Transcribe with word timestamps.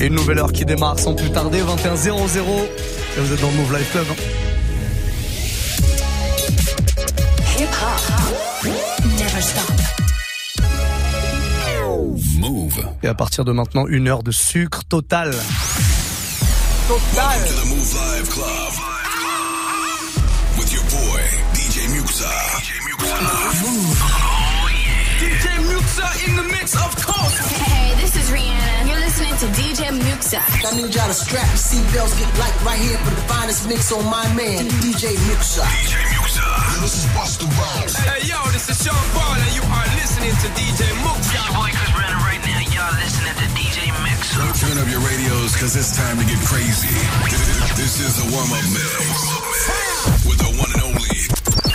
Et 0.00 0.06
une 0.06 0.14
nouvelle 0.14 0.38
heure 0.38 0.52
qui 0.52 0.64
démarre 0.64 0.98
sans 0.98 1.14
plus 1.14 1.30
tarder, 1.30 1.60
21 1.60 1.96
00 1.96 2.16
Et 2.16 3.20
vous 3.20 3.32
êtes 3.32 3.40
dans 3.40 3.50
le 3.50 3.56
Move 3.56 3.76
Life 3.76 3.90
Club. 3.92 4.06
Hein. 4.10 4.14
Hip 7.58 7.68
hop. 7.82 8.72
Never 9.18 9.42
stop. 9.42 9.70
Move. 12.38 12.84
Et 13.02 13.08
à 13.08 13.14
partir 13.14 13.44
de 13.44 13.52
maintenant, 13.52 13.86
une 13.86 14.08
heure 14.08 14.22
de 14.22 14.30
sucre 14.30 14.84
total. 14.88 15.34
Total. 16.88 17.40
With 20.58 20.72
your 20.72 20.82
boy, 20.84 21.20
DJ 21.54 21.88
Muxxa. 26.00 26.20
DJ 26.20 26.28
in 26.28 26.36
the 26.36 26.42
mix, 26.44 26.74
of 26.74 26.92
course. 27.04 27.38
Hey, 27.60 27.94
this 28.00 28.16
is 28.16 28.30
Rihanna. 28.30 28.88
You're 28.88 29.00
listening 29.00 29.34
to 29.36 29.46
DJ 29.56 29.92
Muxxa. 29.92 30.40
I 30.40 30.76
need 30.76 30.94
y'all 30.94 31.08
to 31.08 31.14
strap 31.14 31.46
your 31.48 31.60
seatbelts, 31.60 32.18
get 32.18 32.30
light 32.38 32.56
right 32.64 32.80
here 32.80 32.98
for 32.98 33.14
the 33.14 33.24
finest 33.28 33.68
mix 33.68 33.92
on 33.92 34.04
my 34.04 34.26
man, 34.34 34.64
DJ 34.80 35.16
Muxxa. 35.28 35.64
DJ 35.64 36.00
Muxxa. 36.16 36.40
Yo, 36.40 36.80
this 36.80 36.96
is 36.96 37.06
Busta 37.12 37.46
Rhymes. 37.48 37.94
Hey, 37.96 38.26
yo, 38.28 38.38
this 38.52 38.68
is 38.68 38.78
Sean 38.82 38.96
Paul, 39.12 39.36
and 39.36 39.52
you 39.54 39.64
are 39.64 39.88
listening 40.00 40.34
to 40.40 40.48
DJ 40.56 40.82
Muxxa. 41.04 41.36
Your 41.36 41.48
boy 41.56 41.70
Chris 41.72 41.92
Brandon 41.92 42.20
right 42.24 42.42
now. 42.44 42.60
Y'all 42.72 42.94
listening 42.96 43.36
to 43.36 43.46
DJ 43.56 43.78
Muxxa. 44.00 44.40
Turn 44.60 44.76
up 44.80 44.88
your 44.88 45.02
radios, 45.04 45.56
cause 45.56 45.76
it's 45.76 45.96
time 45.96 46.16
to 46.18 46.24
get 46.24 46.40
crazy. 46.48 46.92
This 47.76 48.00
is 48.00 48.20
a 48.20 48.26
warm-up 48.32 48.64
mix. 48.72 49.04
With 50.24 50.38
the 50.38 50.50
one 50.56 50.70
and 50.74 50.82
only 50.82 51.69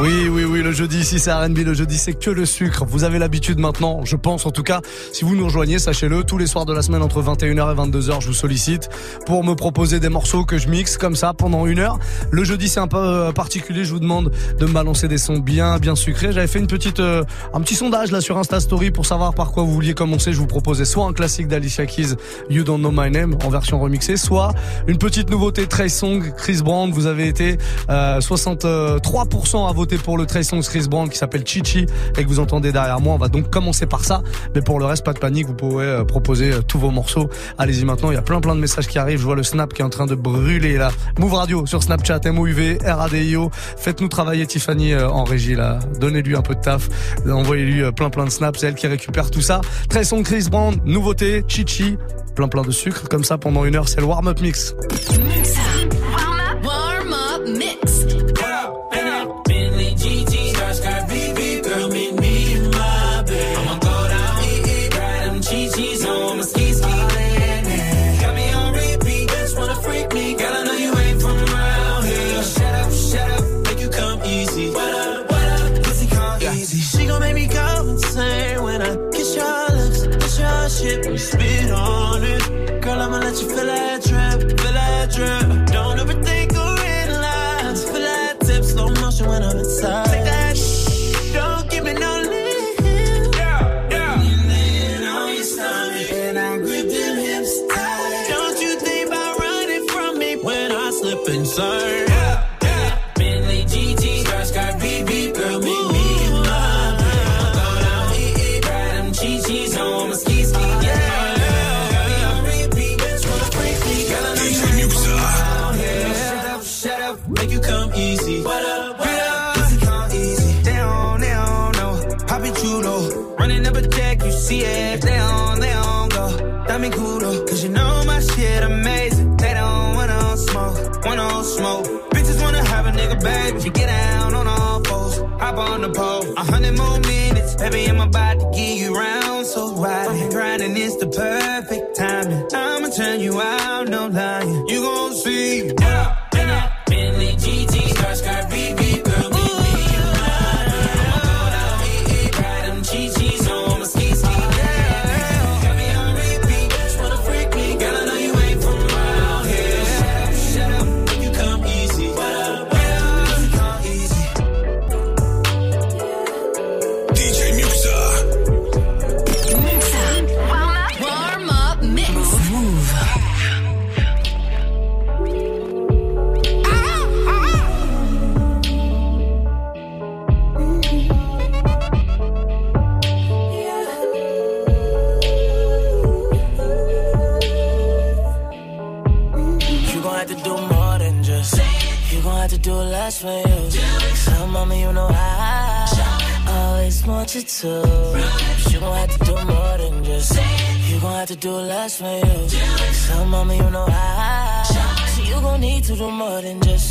Oui, 0.00 0.28
oui, 0.28 0.44
oui, 0.44 0.62
le 0.62 0.70
jeudi 0.70 0.98
ici 1.00 1.18
c'est 1.18 1.32
R&B, 1.32 1.58
le 1.58 1.74
jeudi 1.74 1.98
c'est 1.98 2.12
que 2.12 2.30
le 2.30 2.46
sucre. 2.46 2.84
Vous 2.86 3.02
avez 3.02 3.18
l'habitude 3.18 3.58
maintenant, 3.58 4.04
je 4.04 4.14
pense 4.14 4.46
en 4.46 4.52
tout 4.52 4.62
cas. 4.62 4.80
Si 5.12 5.24
vous 5.24 5.34
nous 5.34 5.44
rejoignez, 5.44 5.80
sachez-le, 5.80 6.22
tous 6.22 6.38
les 6.38 6.46
soirs 6.46 6.66
de 6.66 6.72
la 6.72 6.82
semaine 6.82 7.02
entre 7.02 7.20
21h 7.20 7.72
et 7.72 7.90
22h, 7.90 8.20
je 8.20 8.28
vous 8.28 8.32
sollicite 8.32 8.88
pour 9.26 9.42
me 9.42 9.54
proposer 9.54 9.98
des 9.98 10.08
morceaux 10.08 10.44
que 10.44 10.56
je 10.56 10.68
mixe 10.68 10.96
comme 10.96 11.16
ça 11.16 11.34
pendant 11.34 11.66
une 11.66 11.80
heure. 11.80 11.98
Le 12.30 12.44
jeudi 12.44 12.68
c'est 12.68 12.78
un 12.78 12.86
peu 12.86 12.96
euh, 12.96 13.32
particulier, 13.32 13.84
je 13.84 13.92
vous 13.92 13.98
demande 13.98 14.30
de 14.58 14.66
me 14.66 14.72
balancer 14.72 15.08
des 15.08 15.18
sons 15.18 15.38
bien, 15.38 15.78
bien 15.78 15.96
sucrés. 15.96 16.32
J'avais 16.32 16.46
fait 16.46 16.60
une 16.60 16.68
petite, 16.68 17.00
euh, 17.00 17.24
un 17.52 17.60
petit 17.60 17.74
sondage 17.74 18.12
là 18.12 18.20
sur 18.20 18.38
Insta 18.38 18.60
Story 18.60 18.92
pour 18.92 19.06
savoir 19.06 19.34
par 19.34 19.50
quoi 19.50 19.64
vous 19.64 19.72
vouliez 19.72 19.94
commencer. 19.94 20.32
Je 20.32 20.38
vous 20.38 20.46
proposais 20.46 20.84
soit 20.84 21.06
un 21.06 21.12
classique 21.12 21.48
d'Alicia 21.48 21.86
Keys, 21.86 22.14
You 22.50 22.62
Don't 22.62 22.78
Know 22.78 22.92
My 22.92 23.10
Name 23.10 23.36
en 23.44 23.48
version 23.48 23.80
remixée, 23.80 24.16
soit 24.16 24.54
une 24.86 24.98
petite 24.98 25.28
nouveauté 25.28 25.66
Trey 25.66 25.88
Song, 25.88 26.32
Chris 26.36 26.60
Brown. 26.62 26.92
Vous 26.92 27.06
avez 27.06 27.26
été 27.26 27.58
euh, 27.90 28.20
63% 28.20 29.68
à 29.68 29.71
voter 29.72 29.98
pour 29.98 30.18
le 30.18 30.26
Songz 30.26 30.68
Chris 30.68 30.86
Brown 30.88 31.08
qui 31.08 31.18
s'appelle 31.18 31.46
Chichi 31.46 31.86
et 32.16 32.24
que 32.24 32.28
vous 32.28 32.40
entendez 32.40 32.72
derrière 32.72 33.00
moi. 33.00 33.14
On 33.14 33.18
va 33.18 33.28
donc 33.28 33.50
commencer 33.50 33.86
par 33.86 34.04
ça. 34.04 34.22
Mais 34.54 34.62
pour 34.62 34.78
le 34.78 34.84
reste, 34.84 35.04
pas 35.04 35.12
de 35.12 35.18
panique. 35.18 35.46
Vous 35.46 35.54
pouvez 35.54 35.84
euh, 35.84 36.04
proposer 36.04 36.52
euh, 36.52 36.62
tous 36.62 36.78
vos 36.78 36.90
morceaux. 36.90 37.28
Allez-y 37.58 37.84
maintenant. 37.84 38.10
Il 38.10 38.14
y 38.14 38.18
a 38.18 38.22
plein 38.22 38.40
plein 38.40 38.54
de 38.54 38.60
messages 38.60 38.86
qui 38.86 38.98
arrivent. 38.98 39.20
Je 39.20 39.24
vois 39.24 39.36
le 39.36 39.42
snap 39.42 39.72
qui 39.72 39.82
est 39.82 39.84
en 39.84 39.90
train 39.90 40.06
de 40.06 40.14
brûler 40.14 40.76
là. 40.78 40.90
Move 41.18 41.34
Radio 41.34 41.66
sur 41.66 41.82
Snapchat, 41.82 42.20
MOUV, 42.26 42.78
RADIO. 42.84 43.50
Faites-nous 43.76 44.08
travailler 44.08 44.46
Tiffany 44.46 44.92
euh, 44.92 45.08
en 45.08 45.24
régie 45.24 45.54
là. 45.54 45.78
Donnez-lui 46.00 46.36
un 46.36 46.42
peu 46.42 46.54
de 46.54 46.60
taf. 46.60 46.88
Envoyez-lui 47.28 47.92
plein 47.92 48.10
plein 48.10 48.24
de 48.24 48.30
snaps. 48.30 48.60
C'est 48.60 48.68
elle 48.68 48.74
qui 48.74 48.86
récupère 48.86 49.30
tout 49.30 49.42
ça. 49.42 49.60
Songz 50.02 50.24
Chris 50.24 50.48
Brown, 50.50 50.76
nouveauté, 50.84 51.44
Chichi. 51.46 51.96
Plein 52.34 52.48
plein 52.48 52.62
de 52.62 52.70
sucre. 52.70 53.08
Comme 53.08 53.24
ça 53.24 53.38
pendant 53.38 53.64
une 53.64 53.76
heure, 53.76 53.88
c'est 53.88 54.00
le 54.00 54.06
warm-up 54.06 54.40
mix. 54.40 54.74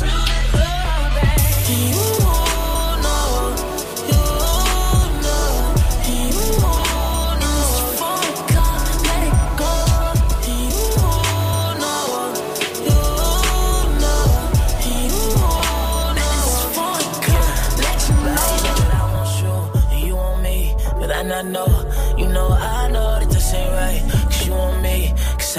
I 0.04 0.31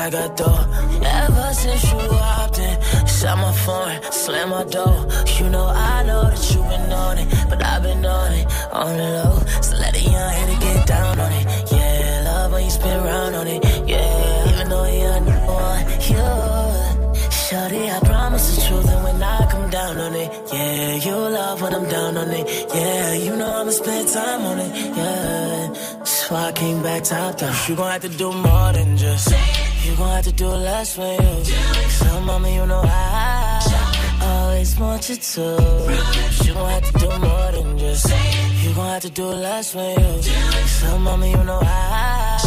I 0.03 0.09
got 0.09 0.35
dough. 0.35 0.67
Ever 1.01 1.53
since 1.53 1.83
you 1.89 1.97
hopped 2.11 2.59
in, 2.59 2.75
shut 3.07 3.37
my 3.37 3.53
phone, 3.63 4.11
slam 4.11 4.49
my 4.49 4.65
door. 4.65 5.07
You 5.39 5.49
know 5.49 5.65
I 5.65 6.03
know 6.03 6.23
that 6.23 6.43
you 6.51 6.61
been 6.61 6.91
on 6.91 7.17
it, 7.19 7.27
but 7.49 7.63
I've 7.63 7.81
been 7.81 8.05
on 8.05 8.33
it 8.33 8.45
on 8.73 8.97
the 8.97 9.09
low. 9.17 9.39
So 9.61 9.77
let 9.77 9.95
a 9.95 10.01
young 10.01 10.33
hitter 10.37 10.59
get 10.59 10.87
down 10.87 11.17
on 11.17 11.31
it. 11.31 11.71
Yeah, 11.71 12.21
love 12.25 12.51
when 12.51 12.65
you 12.65 12.71
spin 12.71 13.01
round 13.01 13.33
on 13.33 13.47
it. 13.47 13.63
Yeah, 13.87 14.49
even 14.51 14.67
though 14.67 14.87
you're 14.91 15.21
number 15.21 15.39
one, 15.47 15.83
you. 16.11 17.31
Shorty, 17.31 17.89
I 17.89 17.99
promise 18.03 18.55
the 18.55 18.61
truth, 18.67 18.89
and 18.89 19.03
when 19.05 19.23
I 19.23 19.47
come 19.49 19.69
down 19.69 19.97
on 19.97 20.15
it, 20.15 20.29
yeah, 20.51 20.95
you 20.95 21.15
love 21.15 21.61
when 21.61 21.73
I'm 21.73 21.87
down 21.87 22.17
on 22.17 22.29
it. 22.29 22.45
Yeah, 22.75 23.13
you 23.13 23.37
know 23.37 23.49
I'ma 23.61 23.71
spend 23.71 24.09
time 24.09 24.41
on 24.51 24.59
it. 24.59 24.71
Yeah, 24.97 26.03
so 26.03 26.35
I 26.35 26.51
came 26.51 26.83
back 26.83 27.05
top 27.05 27.37
down. 27.37 27.55
You 27.69 27.75
gon' 27.77 27.89
have 27.89 28.01
to 28.01 28.09
do 28.09 28.33
more 28.33 28.73
than 28.73 28.97
just. 28.97 29.62
You 29.83 29.95
gon' 29.97 30.09
have 30.09 30.23
to 30.25 30.31
do 30.31 30.47
less 30.47 30.95
for 30.95 31.11
you. 31.11 31.43
So, 31.89 32.21
mama, 32.21 32.49
you 32.49 32.65
know 32.65 32.81
I 32.85 33.59
always 34.21 34.79
want 34.79 35.09
you 35.09 35.15
to. 35.17 35.41
You 36.45 36.53
gon' 36.53 36.69
have 36.69 36.91
to 36.91 36.99
do 36.99 37.09
more 37.19 37.51
than 37.51 37.77
just. 37.77 38.05
You 38.63 38.73
gon' 38.73 38.87
have 38.87 39.01
to 39.01 39.09
do 39.09 39.25
less 39.25 39.73
for 39.73 39.89
you. 39.99 40.21
So, 40.67 40.97
mama, 40.97 41.27
you 41.27 41.43
know 41.43 41.59
I. 41.61 42.37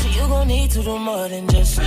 So, 0.00 0.08
you 0.08 0.26
gon' 0.26 0.48
need 0.48 0.70
to 0.70 0.82
do 0.82 0.98
more 0.98 1.28
than 1.28 1.46
just. 1.48 1.80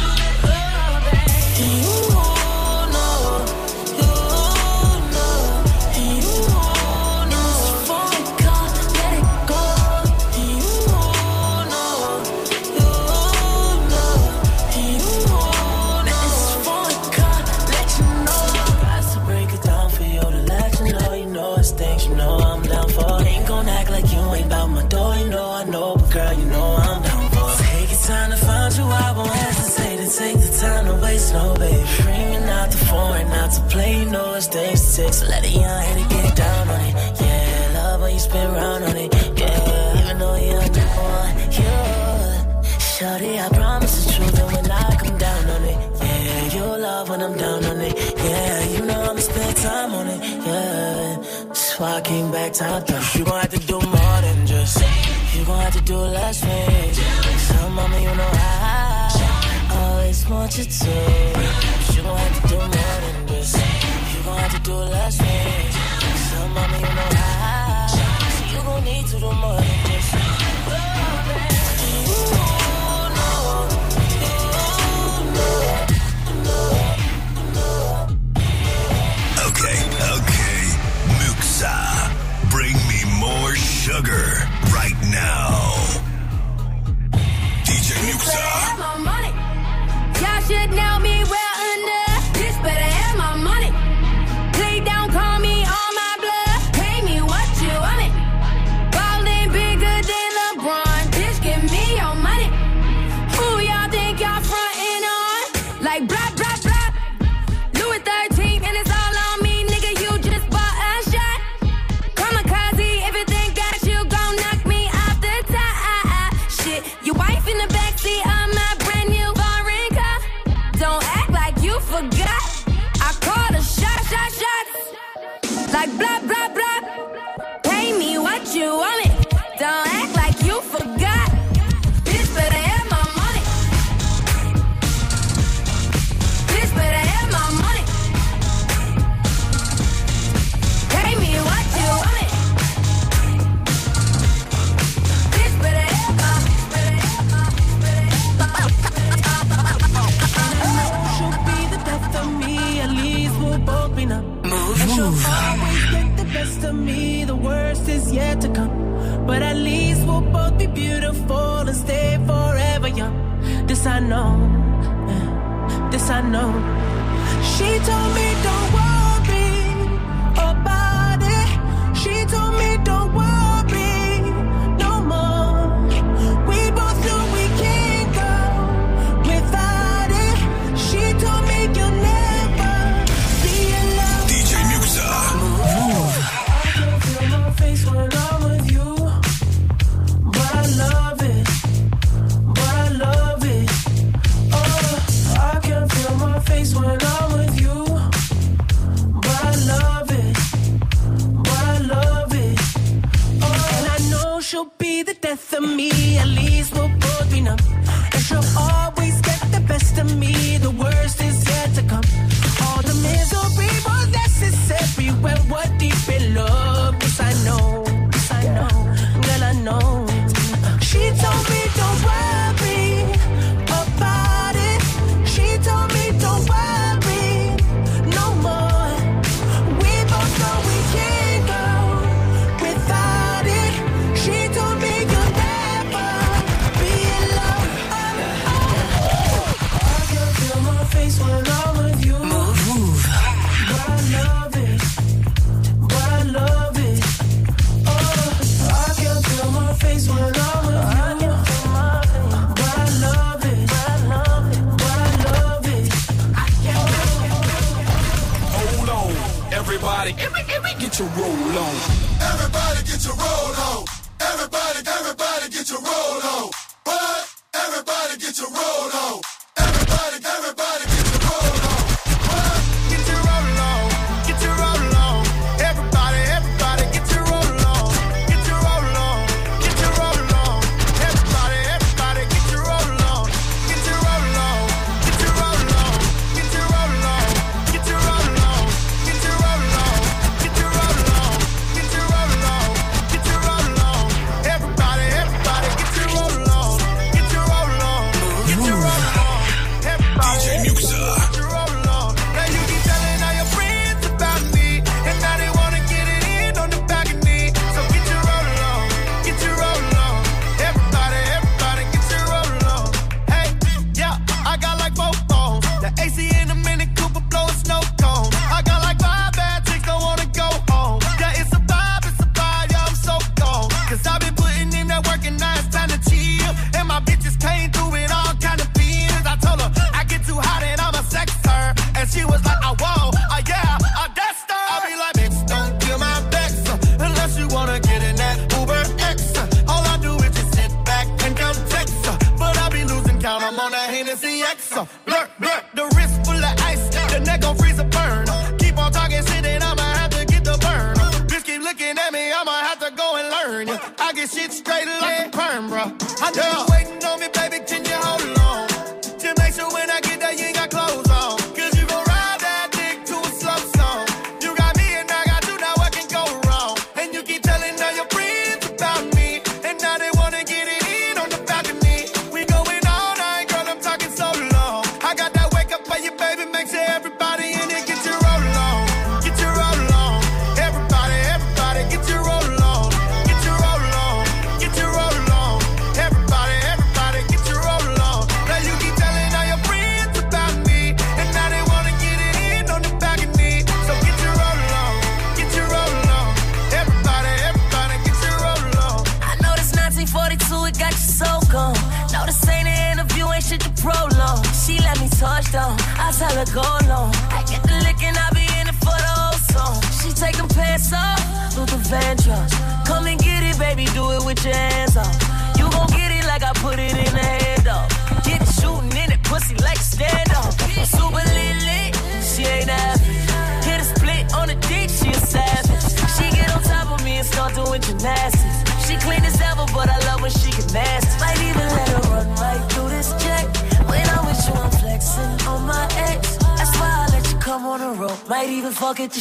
Yeah. 356.36 356.89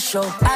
show. 0.08 0.47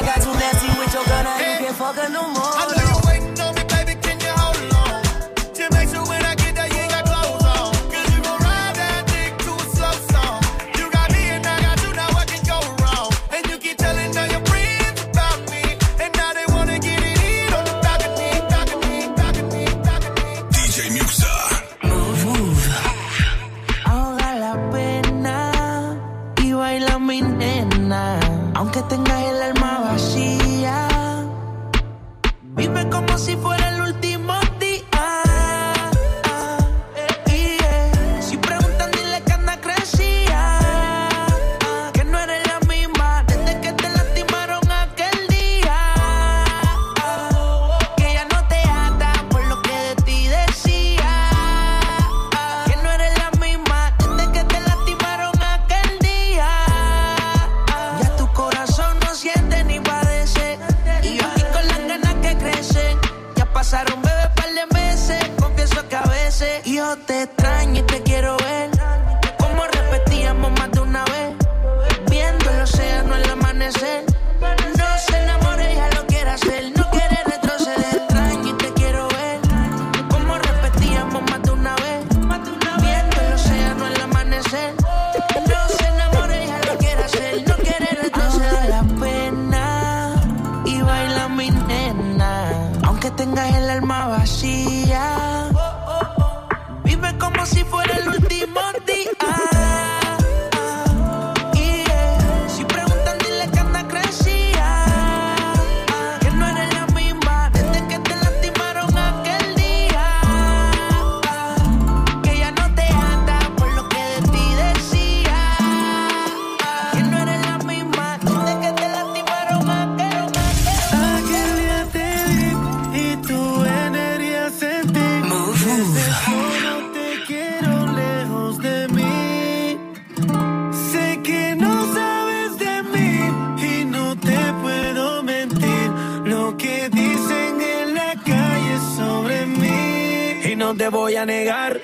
te 140.76 140.88
voy 140.88 141.16
a 141.16 141.26
negar. 141.26 141.80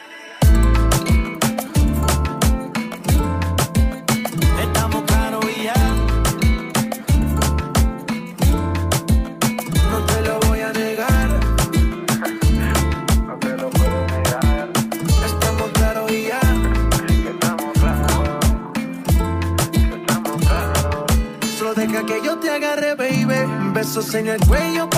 Estamos 4.62 5.02
claros 5.02 5.44
y 5.56 5.64
ya. 5.64 5.74
No 9.90 10.04
te 10.06 10.22
lo 10.22 10.40
voy 10.40 10.60
a 10.60 10.72
negar. 10.72 11.28
no 13.26 13.38
te 13.38 13.56
lo 13.56 13.70
puedo 13.70 14.06
negar. 14.06 14.70
Estamos 15.26 15.70
claros 15.72 16.12
y 16.12 16.22
ya. 16.28 16.40
Estamos 17.30 17.72
claros. 17.74 18.28
Estamos 19.72 20.46
claros. 20.46 21.06
Solo 21.58 21.74
deja 21.74 22.06
que 22.06 22.20
yo 22.24 22.38
te 22.38 22.50
agarre, 22.50 22.94
baby. 22.94 23.72
Besos 23.74 24.14
en 24.14 24.28
el 24.28 24.40
cuello 24.46 24.88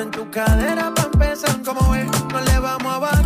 en 0.00 0.10
tu 0.10 0.30
cadera 0.30 0.92
para 0.94 1.08
empezar. 1.12 1.62
Como 1.64 1.90
ves, 1.90 2.06
no 2.32 2.40
le 2.40 2.58
vamos 2.58 2.94
a 2.94 2.98
bajar 2.98 3.25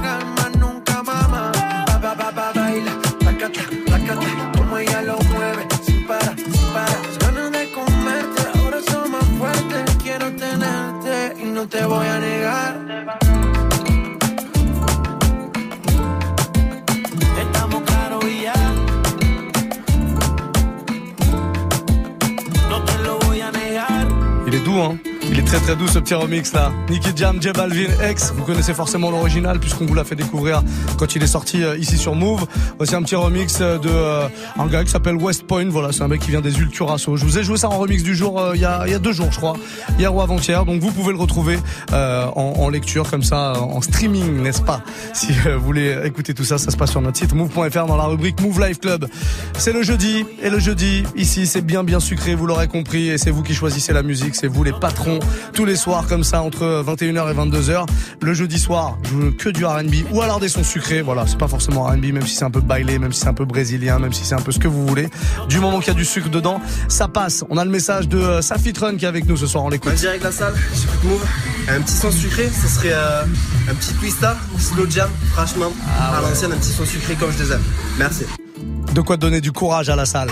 Très 25.51 25.59
très 25.59 25.75
doux 25.75 25.89
ce 25.89 25.99
petit 25.99 26.15
remix 26.15 26.53
là. 26.53 26.71
Nicky 26.89 27.11
Jam, 27.17 27.43
J 27.43 27.49
X. 28.09 28.33
Vous 28.37 28.45
connaissez 28.45 28.73
forcément 28.73 29.11
l'original 29.11 29.59
puisqu'on 29.59 29.85
vous 29.85 29.95
l'a 29.95 30.05
fait 30.05 30.15
découvrir 30.15 30.63
quand 30.97 31.17
il 31.17 31.25
est 31.25 31.27
sorti 31.27 31.65
euh, 31.65 31.77
ici 31.77 31.99
sur 31.99 32.15
Move. 32.15 32.47
Voici 32.77 32.95
un 32.95 33.03
petit 33.03 33.17
remix 33.17 33.59
euh, 33.61 33.77
de 33.77 33.89
euh, 33.91 34.29
gars 34.71 34.85
qui 34.85 34.93
s'appelle 34.93 35.17
West 35.17 35.49
Point. 35.49 35.69
Voilà, 35.69 35.91
c'est 35.91 36.03
un 36.03 36.09
mec 36.09 36.21
qui 36.21 36.31
vient 36.31 36.41
des 36.41 36.57
Ulturasso. 36.57 37.17
Je 37.17 37.25
vous 37.25 37.37
ai 37.37 37.43
joué 37.43 37.57
ça 37.57 37.69
en 37.69 37.79
remix 37.79 38.05
du 38.05 38.15
jour 38.15 38.41
il 38.55 38.61
y, 38.61 38.65
a, 38.65 38.99
deux 39.01 39.13
jours 39.13 39.33
je 39.33 39.39
crois, 39.39 39.57
hier 39.99 40.15
ou 40.15 40.21
avant-hier. 40.21 40.65
Donc 40.65 40.81
vous 40.81 40.93
pouvez 40.93 41.13
le 41.13 41.19
retrouver 41.19 41.59
en, 41.93 42.31
en 42.37 42.69
lecture 42.69 43.11
comme 43.11 43.25
ça, 43.25 43.55
en 43.61 43.81
streaming, 43.81 44.43
n'est-ce 44.43 44.63
pas? 44.63 44.83
Si 45.15 45.33
vous 45.33 45.61
voulez 45.61 45.99
écouter 46.05 46.33
tout 46.33 46.45
ça, 46.45 46.59
ça 46.59 46.71
se 46.71 46.77
passe 46.77 46.93
sur 46.93 47.01
notre 47.01 47.19
site 47.19 47.35
move.fr 47.35 47.87
dans 47.87 47.97
la 47.97 48.05
rubrique 48.05 48.41
Move 48.41 48.65
Life 48.65 48.79
Club. 48.79 49.09
C'est 49.59 49.73
le 49.73 49.83
jeudi 49.83 50.25
et 50.45 50.49
le 50.49 50.61
jeudi 50.61 51.03
ici 51.17 51.49
c'est 51.49 51.63
bien 51.63 51.83
bien 51.83 51.99
sucré, 51.99 52.37
vous 52.37 52.47
l'aurez 52.47 52.69
compris 52.69 53.09
et 53.09 53.19
c'est 53.19 53.33
vous 53.33 53.43
qui 53.43 53.55
choisissez 53.55 53.93
la 53.93 54.05
musique, 54.05 54.37
c'est 54.37 54.47
vous 54.47 54.63
les 54.63 54.73
patrons 54.73 55.19
tous 55.53 55.65
les 55.65 55.77
soirs 55.77 56.07
comme 56.07 56.25
ça 56.25 56.43
entre 56.43 56.85
21h 56.87 57.31
et 57.31 57.35
22h. 57.35 57.87
Le 58.23 58.35
jeudi 58.35 58.59
soir, 58.59 58.99
je 59.05 59.15
veux 59.15 59.31
que 59.31 59.49
du 59.49 59.65
R&B 59.65 60.13
ou 60.13 60.23
alors 60.23 60.41
des 60.41 60.49
sons 60.49 60.65
sucrés. 60.65 61.03
Voilà, 61.03 61.27
c'est 61.27 61.39
pas 61.39 61.49
forcément 61.49 61.85
R&B 61.85 62.07
même 62.13 62.27
si 62.27 62.37
c'est 62.37 62.45
un 62.45 62.51
peu 62.51 62.61
bailé, 62.61 62.99
même 62.99 63.13
si 63.13 63.21
c'est 63.21 63.29
un 63.29 63.35
peu 63.35 63.45
brésilien, 63.45 63.99
même 63.99 64.13
si 64.13 64.25
c'est 64.25 64.35
un 64.35 64.41
peu 64.43 64.53
ce 64.53 64.59
que 64.59 64.69
vous 64.69 64.87
voulez. 64.87 65.09
Du 65.49 65.61
moment 65.61 65.79
qu'il 65.79 65.89
y 65.89 65.97
a 65.97 65.99
du 65.99 66.05
sucre 66.05 66.29
dedans, 66.29 66.61
ça 66.89 67.09
passe. 67.09 67.45
On 67.51 67.57
a 67.57 67.65
le 67.65 67.71
message 67.71 68.09
de 68.09 68.19
euh, 68.19 68.41
qui 68.99 69.05
est 69.05 69.09
avec 69.09 69.27
nous 69.27 69.37
ce 69.37 69.47
soir, 69.47 69.65
on 69.65 69.69
l'écoute. 69.69 69.95
Direct 69.95 70.25
la 70.25 70.33
salle, 70.33 70.55
j'écoute 70.75 71.05
Move. 71.05 71.27
Un 71.69 71.81
petit 71.83 71.95
son 71.95 72.11
sucré, 72.11 72.49
ce 72.49 72.69
serait 72.69 72.93
euh, 72.93 73.23
un 73.71 73.75
petit 73.75 73.95
twista, 73.95 74.37
slow 74.59 74.89
jam, 74.89 75.09
franchement, 75.33 75.73
à 75.99 76.21
l'ancienne, 76.21 76.53
un 76.53 76.57
petit 76.57 76.73
son 76.73 76.85
sucré 76.85 77.15
comme 77.15 77.33
je 77.33 77.45
les 77.45 77.53
aime. 77.53 77.63
Merci. 77.99 78.25
De 78.95 79.01
quoi 79.01 79.17
donner 79.17 79.41
du 79.41 79.53
courage 79.53 79.89
à 79.89 79.97
la 79.97 80.07
salle. 80.07 80.31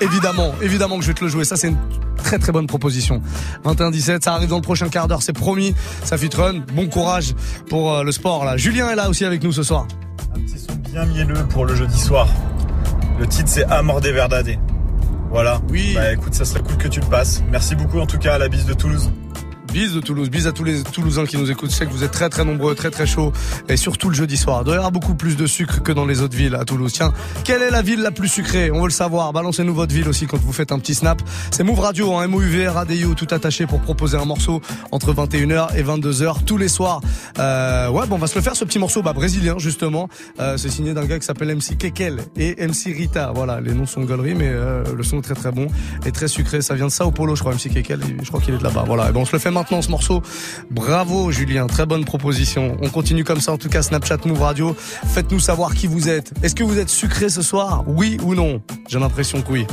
Évidemment, 0.00 0.52
évidemment 0.60 0.96
que 0.96 1.02
je 1.02 1.08
vais 1.08 1.14
te 1.14 1.24
le 1.24 1.30
jouer. 1.30 1.44
Ça, 1.44 1.56
c'est 1.56 1.68
une 1.68 1.78
très 2.16 2.38
très 2.38 2.52
bonne 2.52 2.66
proposition. 2.66 3.22
21-17, 3.64 4.24
ça 4.24 4.34
arrive 4.34 4.48
dans 4.48 4.56
le 4.56 4.62
prochain 4.62 4.88
quart 4.88 5.08
d'heure, 5.08 5.22
c'est 5.22 5.32
promis. 5.32 5.74
Ça 6.04 6.18
fit 6.18 6.30
run. 6.34 6.62
Bon 6.74 6.88
courage 6.88 7.34
pour 7.68 7.92
euh, 7.92 8.02
le 8.02 8.12
sport 8.12 8.44
là. 8.44 8.56
Julien 8.56 8.88
est 8.90 8.96
là 8.96 9.08
aussi 9.08 9.24
avec 9.24 9.42
nous 9.42 9.52
ce 9.52 9.62
soir. 9.62 9.86
Un 10.34 10.40
petit 10.40 10.58
son 10.58 10.74
bien 10.90 11.04
mielleux 11.06 11.46
pour 11.48 11.66
le 11.66 11.74
jeudi 11.74 11.98
soir. 11.98 12.28
Le 13.18 13.26
titre 13.26 13.48
c'est 13.48 13.64
Amor 13.64 14.00
de 14.00 14.10
Verdade. 14.10 14.56
Voilà. 15.30 15.60
Oui. 15.68 15.92
Bah 15.94 16.12
écoute, 16.12 16.34
ça 16.34 16.44
serait 16.44 16.62
cool 16.62 16.76
que 16.76 16.88
tu 16.88 17.00
le 17.00 17.06
passes. 17.06 17.42
Merci 17.50 17.74
beaucoup 17.74 18.00
en 18.00 18.06
tout 18.06 18.18
cas 18.18 18.34
à 18.34 18.38
la 18.38 18.48
bise 18.48 18.66
de 18.66 18.74
Toulouse. 18.74 19.10
Bise 19.74 19.92
de 19.92 19.98
Toulouse, 19.98 20.30
bise 20.30 20.46
à 20.46 20.52
tous 20.52 20.62
les 20.62 20.84
Toulousains 20.84 21.26
qui 21.26 21.36
nous 21.36 21.50
écoutent. 21.50 21.72
Je 21.72 21.74
sais 21.74 21.84
que 21.84 21.90
vous 21.90 22.04
êtes 22.04 22.12
très 22.12 22.28
très 22.28 22.44
nombreux, 22.44 22.76
très 22.76 22.92
très 22.92 23.08
chauds. 23.08 23.32
Et 23.68 23.76
surtout 23.76 24.08
le 24.08 24.14
jeudi 24.14 24.36
soir. 24.36 24.62
Il 24.64 24.70
y 24.70 24.72
avoir 24.72 24.92
beaucoup 24.92 25.16
plus 25.16 25.36
de 25.36 25.48
sucre 25.48 25.82
que 25.82 25.90
dans 25.90 26.06
les 26.06 26.20
autres 26.20 26.36
villes 26.36 26.54
à 26.54 26.64
Toulouse. 26.64 26.92
Tiens, 26.92 27.12
quelle 27.42 27.60
est 27.60 27.72
la 27.72 27.82
ville 27.82 28.00
la 28.00 28.12
plus 28.12 28.28
sucrée? 28.28 28.70
On 28.70 28.78
veut 28.78 28.86
le 28.86 28.90
savoir. 28.90 29.32
Balancez-nous 29.32 29.74
votre 29.74 29.92
ville 29.92 30.08
aussi 30.08 30.28
quand 30.28 30.38
vous 30.38 30.52
faites 30.52 30.70
un 30.70 30.78
petit 30.78 30.94
snap. 30.94 31.20
C'est 31.50 31.64
Move 31.64 31.80
Radio, 31.80 32.14
hein, 32.14 32.28
MOUV, 32.28 32.68
Radio, 32.68 33.14
tout 33.14 33.26
attaché 33.32 33.66
pour 33.66 33.80
proposer 33.80 34.16
un 34.16 34.24
morceau 34.24 34.62
entre 34.92 35.12
21h 35.12 35.76
et 35.76 35.82
22h 35.82 36.44
tous 36.44 36.56
les 36.56 36.68
soirs. 36.68 37.00
Euh, 37.40 37.88
ouais, 37.88 38.06
bon, 38.06 38.14
on 38.14 38.18
va 38.18 38.28
se 38.28 38.36
le 38.36 38.42
faire 38.42 38.54
ce 38.54 38.64
petit 38.64 38.78
morceau 38.78 39.02
bah, 39.02 39.12
brésilien 39.12 39.56
justement. 39.58 40.08
Euh, 40.38 40.56
c'est 40.56 40.70
signé 40.70 40.94
d'un 40.94 41.04
gars 41.04 41.18
qui 41.18 41.26
s'appelle 41.26 41.52
MC 41.52 41.76
Kekel 41.76 42.20
et 42.36 42.64
MC 42.64 42.94
Rita. 42.96 43.32
Voilà, 43.34 43.60
les 43.60 43.74
noms 43.74 43.86
sont 43.86 44.04
gauleries, 44.04 44.36
mais 44.36 44.50
euh, 44.50 44.84
le 44.96 45.02
son 45.02 45.18
est 45.18 45.22
très 45.22 45.34
très 45.34 45.50
bon 45.50 45.66
et 46.06 46.12
très 46.12 46.28
sucré. 46.28 46.62
Ça 46.62 46.76
vient 46.76 46.86
de 46.86 46.92
Sao 46.92 47.10
Paulo, 47.10 47.34
je 47.34 47.40
crois, 47.40 47.54
MC 47.54 47.72
Kekel. 47.72 47.98
Je 48.22 48.28
crois 48.28 48.40
qu'il 48.40 48.54
est 48.54 48.58
de 48.58 48.62
là-bas. 48.62 48.84
Voilà, 48.86 49.08
et 49.08 49.12
bon, 49.12 49.22
on 49.22 49.24
se 49.24 49.32
le 49.32 49.40
fait 49.40 49.50
ce 49.68 49.90
morceau. 49.90 50.22
Bravo 50.70 51.30
Julien, 51.30 51.66
très 51.66 51.86
bonne 51.86 52.04
proposition. 52.04 52.76
On 52.82 52.90
continue 52.90 53.24
comme 53.24 53.40
ça 53.40 53.52
en 53.52 53.58
tout 53.58 53.68
cas 53.68 53.82
Snapchat 53.82 54.18
Move 54.26 54.42
Radio. 54.42 54.76
Faites-nous 54.78 55.40
savoir 55.40 55.74
qui 55.74 55.86
vous 55.86 56.08
êtes. 56.08 56.32
Est-ce 56.42 56.54
que 56.54 56.64
vous 56.64 56.78
êtes 56.78 56.90
sucré 56.90 57.28
ce 57.28 57.42
soir? 57.42 57.84
Oui 57.86 58.18
ou 58.22 58.34
non? 58.34 58.62
J'ai 58.88 58.98
l'impression 58.98 59.42
que 59.42 59.52
oui. 59.52 59.66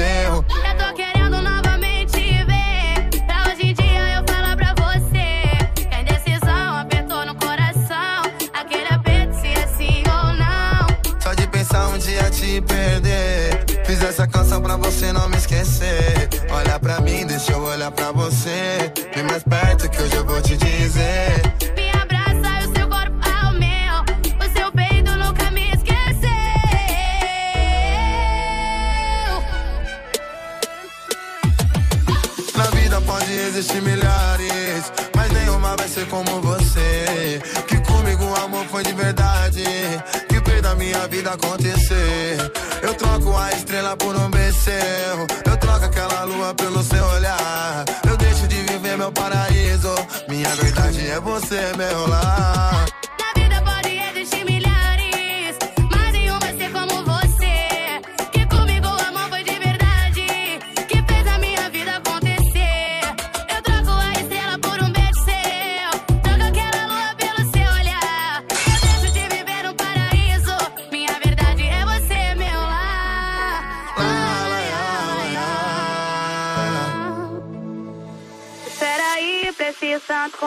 Seu. 0.00 0.34
Eu 0.34 0.76
tô 0.78 0.94
querendo 0.94 1.42
novamente 1.42 2.12
te 2.12 2.44
ver. 2.44 3.22
Pra 3.26 3.52
hoje 3.52 3.70
em 3.70 3.74
dia 3.74 4.16
eu 4.16 4.24
falar 4.32 4.56
pra 4.56 4.74
você. 4.74 5.58
Que 5.74 5.94
a 5.94 6.00
indecisão 6.00 6.78
apertou 6.78 7.26
no 7.26 7.34
coração. 7.34 8.22
Aquele 8.54 8.88
aperto 8.88 9.34
se 9.40 9.48
é 9.48 9.66
sim 9.76 10.02
ou 10.06 10.32
não. 10.34 11.20
Só 11.20 11.34
de 11.34 11.46
pensar 11.48 11.88
um 11.88 11.98
dia 11.98 12.30
te 12.30 12.60
perder. 12.62 13.64
Fiz 13.84 14.02
essa 14.02 14.26
canção 14.26 14.62
pra 14.62 14.76
você 14.76 15.12
não 15.12 15.28
me 15.28 15.36
esquecer. 15.36 16.28
Olha 16.50 16.78
pra 16.78 17.00
mim, 17.00 17.26
deixa 17.26 17.52
eu 17.52 17.62
olhar 17.62 17.90
pra 17.90 18.10
você. 18.12 18.92
Vem 19.14 19.24
mais 19.24 19.42
perto 19.42 19.88
que 19.90 20.00
hoje 20.00 20.14
eu 20.14 20.24
vou 20.24 20.40
te 20.40 20.56
dizer. 20.56 21.39
Como 36.10 36.40
você. 36.42 37.40
Que 37.68 37.76
comigo 37.80 38.24
o 38.24 38.36
amor 38.44 38.66
foi 38.66 38.82
de 38.82 38.92
verdade, 38.92 39.64
que 40.28 40.40
fez 40.50 40.60
da 40.60 40.74
minha 40.74 41.06
vida 41.06 41.30
acontecer. 41.30 42.36
Eu 42.82 42.92
troco 42.94 43.36
a 43.36 43.52
estrela 43.52 43.96
por 43.96 44.16
um 44.16 44.28
becerro, 44.28 45.26
eu 45.46 45.56
troco 45.56 45.84
aquela 45.84 46.24
lua 46.24 46.54
pelo 46.54 46.82
seu 46.82 47.04
olhar. 47.04 47.84
Eu 48.08 48.16
deixo 48.16 48.46
de 48.48 48.56
viver 48.62 48.98
meu 48.98 49.12
paraíso, 49.12 49.94
minha 50.28 50.48
verdade 50.56 51.08
é 51.08 51.20
você, 51.20 51.72
meu 51.76 52.08
lar. 52.08 52.99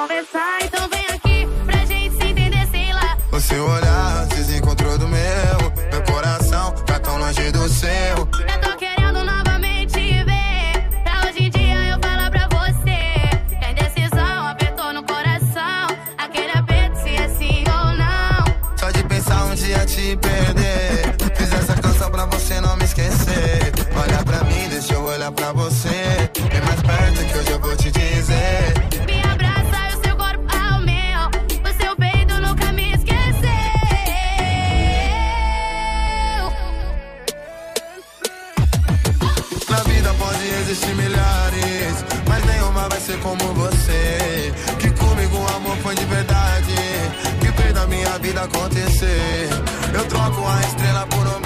Conversar, 0.04 0.58
então 0.62 0.90
vem 0.90 1.06
aqui 1.16 1.48
pra 1.66 1.86
gente 1.86 2.18
se 2.18 2.28
entender, 2.28 2.68
sei 2.70 2.94
lá. 2.94 3.18
O 3.32 3.40
seu 3.40 3.66
olhar 3.66 4.26
desencontrou 4.28 4.98
do 4.98 5.08
meu, 5.08 5.72
meu 5.92 6.04
coração 6.04 6.72
tá 6.86 7.00
tão 7.00 7.18
longe 7.18 7.52
do 7.52 7.70
seu. 7.70 8.53
Vai 42.90 43.00
ser 43.00 43.20
como 43.20 43.54
você. 43.54 44.54
Que 44.80 44.90
comigo 44.92 45.38
o 45.38 45.56
amor 45.56 45.78
foi 45.78 45.96
de 45.96 46.06
verdade, 46.06 46.76
que 47.40 47.62
fez 47.62 47.74
da 47.74 47.86
minha 47.88 48.18
vida 48.20 48.44
acontecer. 48.44 49.50
Eu 49.94 50.06
troco 50.06 50.48
a 50.48 50.62
estrela 50.62 51.08
por 51.08 51.28
um 51.28 51.40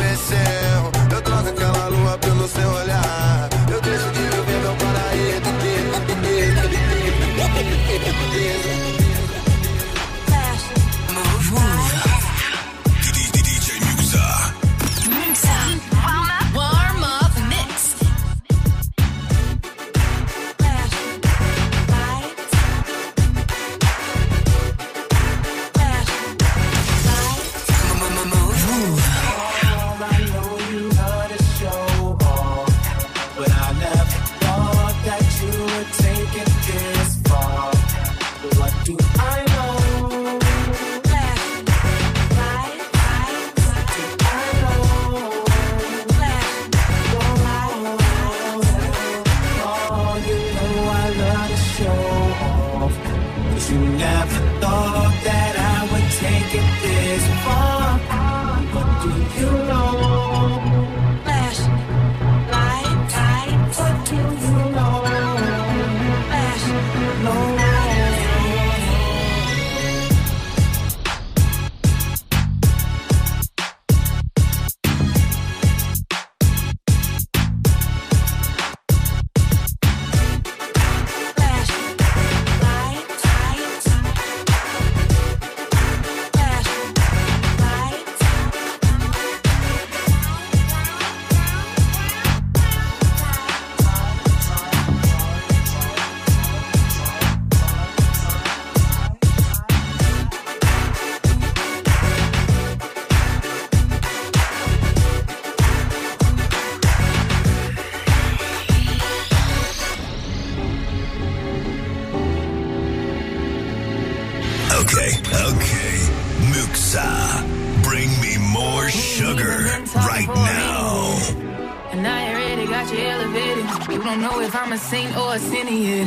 don't 124.08 124.22
know 124.22 124.40
if 124.40 124.56
I'm 124.56 124.72
a 124.72 124.78
saint 124.78 125.18
or 125.18 125.36
a 125.36 125.40
sinner. 125.40 126.06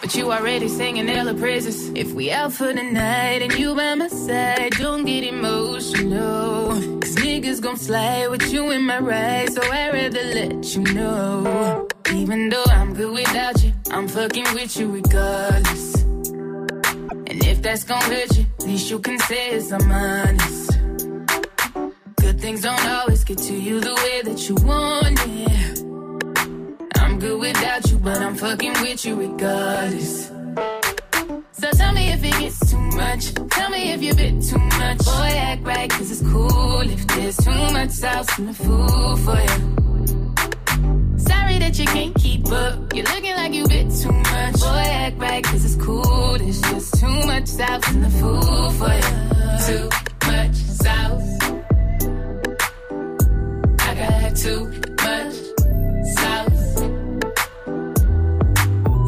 But 0.00 0.14
you 0.14 0.30
already 0.30 0.68
singing 0.68 1.08
hella 1.08 1.32
praises. 1.32 1.88
If 1.94 2.12
we 2.12 2.30
out 2.30 2.52
for 2.52 2.70
the 2.70 2.82
night 2.82 3.40
and 3.40 3.52
you 3.54 3.74
by 3.74 3.94
my 3.94 4.08
side, 4.08 4.72
don't 4.72 5.06
get 5.06 5.24
emotional. 5.24 6.68
Cause 7.00 7.14
niggas 7.24 7.62
gon' 7.62 7.78
slide 7.78 8.28
with 8.28 8.52
you 8.52 8.70
in 8.72 8.82
my 8.82 8.98
ride. 8.98 9.50
So 9.54 9.62
I'd 9.62 9.94
rather 9.94 10.24
let 10.38 10.76
you 10.76 10.82
know. 10.92 11.88
Even 12.12 12.50
though 12.50 12.66
I'm 12.66 12.92
good 12.92 13.14
without 13.14 13.64
you, 13.64 13.72
I'm 13.90 14.06
fucking 14.06 14.48
with 14.52 14.76
you 14.76 14.90
regardless. 14.90 16.02
And 17.30 17.38
if 17.52 17.62
that's 17.62 17.84
gon' 17.84 18.02
hurt 18.02 18.36
you, 18.36 18.44
at 18.58 18.66
least 18.66 18.90
you 18.90 18.98
can 18.98 19.18
say 19.20 19.52
it's 19.52 19.72
I'm 19.72 19.90
honest. 19.90 20.72
Good 22.16 22.38
things 22.38 22.60
don't 22.60 22.86
always 22.86 23.24
get 23.24 23.38
to 23.38 23.54
you 23.54 23.80
the 23.80 23.94
way 23.94 24.20
that 24.28 24.46
you 24.46 24.56
want 24.56 25.18
it. 25.24 25.53
Good 27.24 27.40
without 27.40 27.90
you, 27.90 27.96
but 28.00 28.20
I'm 28.20 28.34
fucking 28.34 28.74
with 28.82 29.02
you 29.06 29.14
regardless. 29.14 30.26
So 31.52 31.70
tell 31.70 31.94
me 31.94 32.12
if 32.12 32.22
it 32.22 32.38
gets 32.38 32.70
too 32.70 32.76
much. 32.76 33.32
Tell 33.50 33.70
me 33.70 33.92
if 33.92 34.02
you 34.02 34.14
bit 34.14 34.42
too 34.42 34.58
much. 34.58 34.98
Boy, 34.98 35.32
act 35.32 35.62
right, 35.64 35.88
cause 35.90 36.10
it's 36.10 36.20
cool 36.30 36.82
if 36.82 37.06
there's 37.06 37.38
too 37.38 37.50
much 37.72 37.92
sauce 37.92 38.38
in 38.38 38.44
the 38.44 38.52
food 38.52 39.18
for 39.24 39.40
you. 39.40 39.58
Sorry 41.16 41.58
that 41.60 41.78
you 41.78 41.86
can't 41.86 42.14
keep 42.14 42.46
up. 42.52 42.92
You're 42.94 43.06
looking 43.06 43.36
like 43.36 43.54
you 43.54 43.66
bit 43.68 43.90
too 43.90 44.12
much. 44.12 44.60
Boy, 44.60 44.84
act 45.06 45.18
right, 45.18 45.44
cause 45.44 45.64
it's 45.64 45.82
cool. 45.82 46.36
There's 46.36 46.60
just 46.60 47.00
too 47.00 47.26
much 47.26 47.46
sauce 47.46 47.90
in 47.90 48.02
the 48.02 48.10
food 48.20 48.72
for 48.78 48.92
you. 49.00 49.12
Too 49.68 49.88
much 50.26 50.56
sauce. 50.82 51.38
I 53.80 53.94
got 53.94 54.36
too 54.36 54.83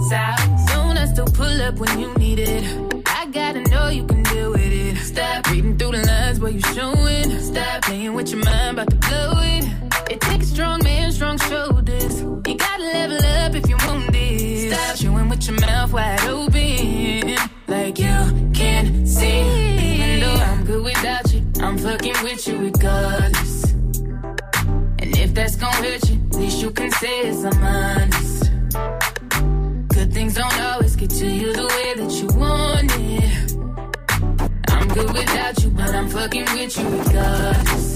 Soon 0.07 0.97
I 0.97 1.07
still 1.13 1.27
pull 1.27 1.61
up 1.63 1.79
when 1.79 1.99
you 1.99 2.15
need 2.15 2.39
it. 2.39 2.63
I 3.07 3.27
gotta 3.27 3.61
know 3.63 3.89
you 3.89 4.07
can 4.07 4.23
deal 4.23 4.53
with 4.53 4.61
it. 4.61 4.97
Stop 4.99 5.51
reading 5.51 5.77
through 5.77 5.93
the 5.93 6.07
lines 6.07 6.39
while 6.39 6.53
you're 6.53 6.75
showing. 6.75 7.41
Stop 7.41 7.83
playing 7.83 8.15
with 8.15 8.31
your 8.31 8.45
mind, 8.45 8.79
about 8.79 8.91
to 8.91 8.97
blow 8.97 9.33
it. 9.43 9.65
It 10.09 10.21
takes 10.21 10.47
strong 10.47 10.81
man, 10.85 11.11
strong 11.11 11.39
shoulders. 11.39 12.21
You 12.23 12.55
gotta 12.57 12.85
level 12.85 13.17
up 13.17 13.55
if 13.57 13.69
you 13.69 13.77
want 13.79 14.13
this. 14.13 14.73
Stop 14.73 14.97
chewing 14.97 15.29
with 15.29 15.45
your 15.49 15.59
mouth 15.59 15.93
wide 15.93 16.21
open. 16.29 17.37
Like 17.67 17.99
you 17.99 18.53
can 18.55 19.05
see. 19.09 19.41
Even 19.41 20.21
though 20.21 20.35
I'm 20.35 20.65
good 20.65 20.85
without 20.85 21.33
you, 21.35 21.43
I'm 21.61 21.77
fucking 21.79 22.23
with 22.23 22.47
you 22.47 22.59
regardless. 22.59 23.73
And 23.73 25.17
if 25.19 25.35
that's 25.35 25.57
gonna 25.57 25.75
hurt 25.75 26.09
you, 26.09 26.21
at 26.31 26.37
least 26.37 26.63
you 26.63 26.71
can 26.71 26.93
say 26.93 27.23
it's 27.23 27.43
I'm 27.43 27.61
honest. 27.65 29.06
Things 30.17 30.33
don't 30.33 30.61
always 30.63 30.97
get 30.97 31.11
to 31.11 31.27
you 31.27 31.53
the 31.53 31.67
way 31.67 31.93
that 32.01 32.11
you 32.11 32.27
want 32.41 32.91
it. 32.97 33.53
I'm 34.71 34.89
good 34.89 35.13
without 35.13 35.63
you, 35.63 35.71
but 35.73 35.95
I'm 35.95 36.09
fucking 36.09 36.45
with 36.55 36.79
you 36.79 36.89
regardless. 36.89 37.95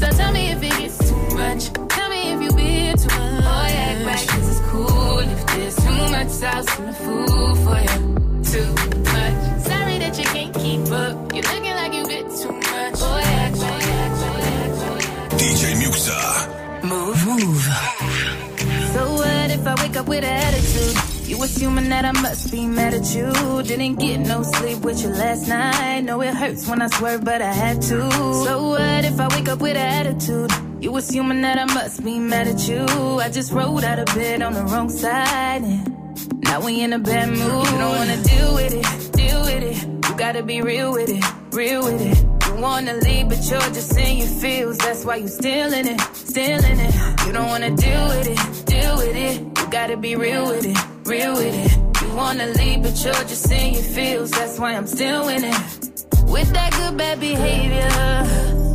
So 0.00 0.10
tell 0.18 0.32
me 0.32 0.50
if 0.50 0.60
it 0.60 0.76
gets 0.80 0.98
too 1.08 1.36
much. 1.36 1.72
Tell 1.88 2.08
me 2.10 2.32
if 2.32 2.42
you 2.42 2.52
been 2.56 2.98
too 2.98 3.16
much. 3.16 3.44
Boy, 3.44 3.70
act 3.86 4.06
right, 4.06 4.28
cause 4.28 4.48
it's 4.48 4.70
cool 4.70 5.18
if 5.20 5.46
there's 5.46 5.76
too 5.76 6.10
much 6.10 6.28
sauce 6.30 6.78
in 6.80 6.86
the 6.86 6.92
food 6.94 7.56
for 7.62 7.78
you. 7.86 7.98
Too 8.42 8.74
much. 9.14 9.62
Sorry 9.62 9.98
that 10.02 10.18
you 10.18 10.24
can't 10.34 10.52
keep 10.52 10.90
up. 10.90 11.32
You're 11.32 11.44
looking 11.44 11.76
like 11.76 11.94
you 11.94 12.06
bit 12.08 12.26
too 12.26 12.50
much. 12.50 12.94
Oh, 12.98 13.06
Boy, 13.06 13.22
right, 13.22 13.38
act 13.38 13.56
right. 13.62 15.30
DJ 15.38 15.76
Muxxa. 15.80 16.61
Up 20.02 20.08
with 20.08 20.24
attitude? 20.24 21.28
You 21.28 21.42
assuming 21.42 21.88
that 21.90 22.04
I 22.04 22.12
must 22.12 22.50
be 22.50 22.66
mad 22.66 22.94
at 22.94 23.14
you. 23.14 23.32
Didn't 23.62 23.96
get 23.96 24.18
no 24.18 24.42
sleep 24.42 24.78
with 24.78 25.02
you 25.02 25.10
last 25.10 25.48
night. 25.48 26.00
Know 26.00 26.20
it 26.22 26.34
hurts 26.34 26.68
when 26.68 26.82
I 26.82 26.88
swerve, 26.88 27.24
but 27.24 27.40
I 27.40 27.52
had 27.52 27.80
to. 27.82 28.10
So 28.10 28.68
what 28.68 29.04
if 29.04 29.20
I 29.20 29.28
wake 29.28 29.48
up 29.48 29.60
with 29.60 29.76
attitude? 29.76 30.50
You 30.80 30.96
assuming 30.96 31.42
that 31.42 31.58
I 31.58 31.66
must 31.66 32.04
be 32.04 32.18
mad 32.18 32.48
at 32.48 32.68
you. 32.68 32.84
I 33.20 33.28
just 33.30 33.52
rolled 33.52 33.84
out 33.84 33.98
of 33.98 34.06
bed 34.06 34.42
on 34.42 34.54
the 34.54 34.64
wrong 34.64 34.90
side. 34.90 35.62
And 35.62 36.40
now 36.42 36.60
we 36.64 36.80
in 36.80 36.92
a 36.92 36.98
bad 36.98 37.28
mood. 37.28 37.40
You 37.40 37.78
don't 37.82 37.96
wanna 37.96 38.22
deal 38.22 38.54
with 38.54 38.74
it, 38.74 39.12
deal 39.12 39.40
with 39.42 39.62
it. 39.62 40.08
You 40.08 40.16
gotta 40.16 40.42
be 40.42 40.62
real 40.62 40.92
with 40.92 41.10
it, 41.10 41.24
real 41.52 41.82
with 41.84 42.00
it. 42.00 42.18
You 42.46 42.60
wanna 42.60 42.94
leave, 42.94 43.28
but 43.28 43.42
you're 43.48 43.60
just 43.78 43.96
in 43.96 44.18
your 44.18 44.26
feels. 44.26 44.78
That's 44.78 45.04
why 45.04 45.16
you 45.16 45.28
still 45.28 45.72
in 45.72 45.86
it, 45.86 46.00
still 46.14 46.64
in 46.64 46.78
it. 46.86 46.94
You 47.26 47.32
don't 47.32 47.48
wanna 47.48 47.70
deal 47.76 48.04
with 48.08 48.26
it, 48.26 48.66
deal 48.66 48.96
with 48.96 49.16
it. 49.16 49.51
You 49.72 49.78
gotta 49.78 49.96
be 49.96 50.16
real 50.16 50.48
with 50.48 50.66
it, 50.66 50.76
real 51.06 51.32
with 51.32 51.54
it. 51.54 52.02
You 52.02 52.14
wanna 52.14 52.46
leave, 52.48 52.82
but 52.82 53.02
you're 53.02 53.14
just 53.24 53.50
in 53.50 53.72
your 53.72 53.82
feels. 53.82 54.30
That's 54.30 54.58
why 54.58 54.74
I'm 54.74 54.86
still 54.86 55.28
in 55.28 55.44
it. 55.44 55.56
With 56.26 56.52
that 56.52 56.72
good 56.76 56.98
bad 56.98 57.18
behavior, 57.18 57.88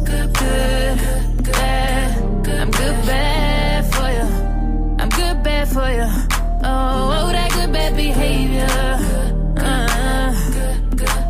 good, 0.05 0.33
good, 0.33 0.97
good, 1.43 1.53
bad. 1.53 2.17
I'm 2.49 2.71
good 2.71 2.97
bad 3.05 3.93
for 3.93 4.09
you. 4.09 4.27
I'm 4.97 5.09
good 5.09 5.43
bad 5.43 5.67
for 5.67 5.87
you. 5.87 6.09
Oh, 6.63 7.13
oh 7.13 7.31
that 7.31 7.51
good 7.51 7.71
bad 7.71 7.95
behavior. 7.95 8.65
Uh, 9.55 10.31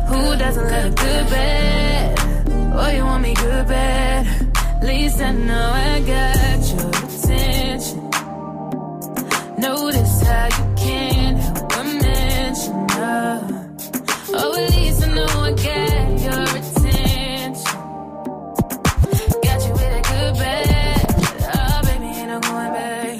who 0.08 0.34
doesn't 0.38 0.64
love 0.66 0.94
good 0.96 1.28
bad? 1.28 2.18
Oh, 2.74 2.88
you 2.88 3.04
want 3.04 3.22
me 3.22 3.34
good 3.34 3.68
bad? 3.68 4.82
Least 4.82 5.20
I 5.20 5.32
know 5.32 5.72
I 5.74 6.00
got 6.00 6.36
attention. 6.36 7.07
Notice 9.58 10.22
how 10.22 10.46
you 10.46 10.74
can't 10.76 11.36
help 11.38 11.68
but 11.68 11.84
mention 11.84 12.88
her. 12.90 13.74
Oh, 14.30 14.54
at 14.56 14.70
least 14.70 15.02
I 15.02 15.14
know 15.14 15.26
I 15.26 15.50
got 15.50 16.20
your 16.26 16.42
attention. 16.58 17.52
Got 19.42 19.66
you 19.66 19.72
with 19.72 19.98
a 19.98 20.02
good 20.10 20.34
bad. 20.38 21.04
Oh, 21.54 21.80
baby, 21.82 22.06
ain't 22.06 22.28
no 22.28 22.38
going 22.40 22.72
back. 22.72 23.18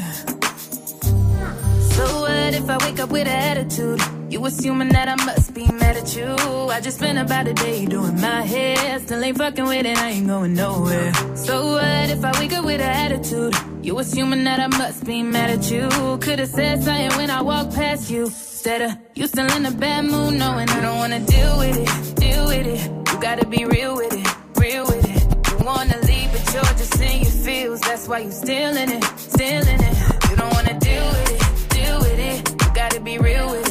So 1.93 2.05
what 2.21 2.55
if 2.55 2.71
I 2.71 2.77
wake 2.87 3.01
up 3.01 3.11
with 3.11 3.27
an 3.27 3.59
attitude? 3.59 4.18
You 4.39 4.47
assuming 4.47 4.91
that 4.91 5.09
I 5.09 5.17
must 5.25 5.53
be 5.53 5.67
mad 5.67 5.97
at 5.97 6.15
you. 6.15 6.29
I 6.71 6.81
just 6.81 6.99
spent 6.99 7.19
about 7.19 7.49
a 7.49 7.55
day 7.55 7.85
doing 7.87 8.21
my 8.21 8.43
hair. 8.43 9.01
Still 9.01 9.25
ain't 9.25 9.37
fucking 9.37 9.65
with 9.65 9.85
it, 9.85 9.99
I 9.99 10.11
ain't 10.11 10.29
going 10.29 10.55
nowhere. 10.55 11.13
So 11.35 11.73
what 11.73 12.09
if 12.09 12.25
I 12.25 12.31
wake 12.39 12.53
up 12.53 12.65
with 12.65 12.81
an 12.81 12.89
attitude? 12.89 13.53
You 13.83 13.99
assuming 13.99 14.45
that 14.45 14.61
I 14.61 14.69
must 14.69 15.05
be 15.05 15.25
mad 15.25 15.51
at 15.51 15.69
you. 15.73 15.89
Could've 16.21 16.49
said 16.49 16.85
something 16.85 17.19
when 17.19 17.31
I 17.31 17.43
walked 17.43 17.75
past 17.75 18.13
you. 18.13 18.27
Instead 18.27 18.83
of 18.83 18.97
you 19.17 19.27
still 19.27 19.51
in 19.57 19.67
a 19.67 19.73
bad 19.73 20.05
mood, 20.05 20.35
knowing 20.35 20.69
I 20.69 20.81
don't 20.83 20.99
wanna 20.99 21.19
deal 21.19 21.59
with 21.59 21.77
it, 21.77 22.15
deal 22.15 22.47
with 22.47 22.65
it. 22.65 23.13
You 23.13 23.21
gotta 23.21 23.45
be 23.45 23.65
real 23.65 23.97
with 23.97 24.13
it, 24.13 24.29
real 24.55 24.85
with 24.85 25.05
it. 25.17 25.51
You 25.51 25.67
wanna 25.67 25.99
leave, 26.07 26.31
but 26.31 26.55
you're 26.55 26.63
just 26.79 27.01
in 27.01 27.23
your 27.23 27.33
feels. 27.45 27.81
That's 27.81 28.07
why 28.07 28.21
you 28.21 28.31
still 28.31 28.77
in 28.77 28.89
it, 28.89 29.05
still 29.19 29.67
in 29.67 29.81
it. 29.83 30.31
You 30.31 30.37
don't 30.37 30.55
wanna 30.55 30.79
deal 30.79 31.07
with 31.09 31.33
it, 31.35 31.71
deal 31.71 31.99
with 31.99 32.21
it. 32.21 32.49
You 32.63 32.69
gotta 32.73 33.01
be 33.01 33.19
real 33.19 33.51
with 33.51 33.67
it, 33.67 33.68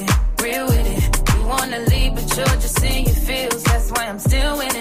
you're 2.37 2.45
just 2.45 2.83
in 2.83 3.05
your 3.05 3.15
feels. 3.15 3.63
That's 3.63 3.91
why 3.91 4.05
I'm 4.05 4.19
still 4.19 4.59
in 4.61 4.75
it. 4.75 4.76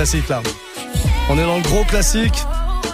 Classique 0.00 0.30
là. 0.30 0.42
On 1.28 1.36
est 1.36 1.42
dans 1.42 1.58
le 1.58 1.62
gros 1.62 1.84
classique 1.84 2.46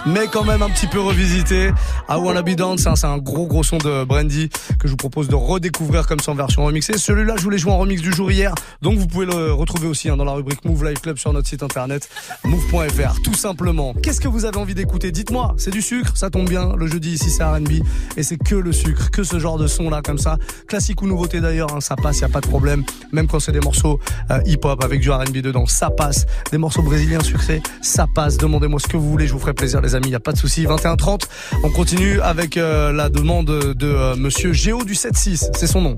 mais 0.05 0.27
quand 0.31 0.43
même 0.43 0.61
un 0.61 0.69
petit 0.69 0.87
peu 0.87 0.99
revisité. 0.99 1.71
I 2.09 2.15
Wanna 2.15 2.41
Be 2.41 2.59
hein, 2.61 2.75
c'est 2.77 3.05
un 3.05 3.17
gros 3.17 3.45
gros 3.45 3.63
son 3.63 3.77
de 3.77 4.03
Brandy 4.03 4.49
que 4.79 4.87
je 4.87 4.91
vous 4.91 4.97
propose 4.97 5.27
de 5.27 5.35
redécouvrir 5.35 6.07
comme 6.07 6.19
ça 6.19 6.31
en 6.31 6.35
version 6.35 6.63
remixée. 6.65 6.97
Celui-là, 6.97 7.35
je 7.37 7.43
voulais 7.43 7.57
jouer 7.57 7.71
en 7.71 7.77
remix 7.77 8.01
du 8.01 8.13
jour 8.13 8.31
hier, 8.31 8.53
donc 8.81 8.97
vous 8.97 9.07
pouvez 9.07 9.25
le 9.25 9.51
retrouver 9.53 9.87
aussi 9.87 10.09
hein, 10.09 10.17
dans 10.17 10.25
la 10.25 10.33
rubrique 10.33 10.63
Move 10.65 10.85
Live 10.85 11.01
Club 11.01 11.17
sur 11.17 11.33
notre 11.33 11.47
site 11.47 11.63
internet 11.63 12.09
move.fr, 12.47 13.21
tout 13.21 13.33
simplement. 13.33 13.93
Qu'est-ce 14.01 14.21
que 14.21 14.27
vous 14.27 14.45
avez 14.45 14.57
envie 14.57 14.73
d'écouter? 14.73 15.11
Dites-moi, 15.11 15.55
c'est 15.57 15.71
du 15.71 15.81
sucre, 15.81 16.15
ça 16.15 16.29
tombe 16.29 16.47
bien, 16.47 16.75
le 16.75 16.87
jeudi 16.87 17.11
ici 17.11 17.29
c'est 17.29 17.43
R&B, 17.43 17.83
et 18.15 18.23
c'est 18.23 18.37
que 18.37 18.55
le 18.55 18.71
sucre, 18.71 19.11
que 19.11 19.23
ce 19.23 19.37
genre 19.37 19.57
de 19.57 19.67
son 19.67 19.89
là 19.89 20.01
comme 20.01 20.17
ça. 20.17 20.37
Classique 20.67 21.01
ou 21.01 21.07
nouveauté 21.07 21.41
d'ailleurs, 21.41 21.75
hein, 21.75 21.81
ça 21.81 21.95
passe, 21.95 22.19
y 22.19 22.23
a 22.23 22.29
pas 22.29 22.41
de 22.41 22.47
problème, 22.47 22.83
même 23.11 23.27
quand 23.27 23.39
c'est 23.39 23.51
des 23.51 23.59
morceaux 23.59 23.99
euh, 24.31 24.39
hip-hop 24.45 24.83
avec 24.83 25.01
du 25.01 25.11
R&B 25.11 25.37
dedans, 25.37 25.65
ça 25.65 25.89
passe. 25.89 26.25
Des 26.51 26.57
morceaux 26.57 26.81
brésiliens 26.81 27.21
sucrés, 27.21 27.61
ça 27.81 28.07
passe. 28.13 28.37
Demandez-moi 28.37 28.79
ce 28.79 28.87
que 28.87 28.97
vous 28.97 29.09
voulez, 29.09 29.27
je 29.27 29.33
vous 29.33 29.39
ferai 29.39 29.53
plaisir 29.53 29.81
les 29.81 29.95
amis, 29.95 30.09
y 30.09 30.15
a 30.15 30.19
pas 30.19 30.33
de 30.33 30.37
souci. 30.37 30.65
21-30, 30.65 31.23
on 31.63 31.69
continue 31.69 32.21
avec 32.21 32.57
euh, 32.57 32.91
la 32.93 33.09
demande 33.09 33.47
de 33.47 33.87
euh, 33.87 34.15
Monsieur 34.15 34.53
Géo 34.53 34.83
du 34.83 34.93
7-6, 34.93 35.49
c'est 35.53 35.67
son 35.67 35.81
nom. 35.81 35.97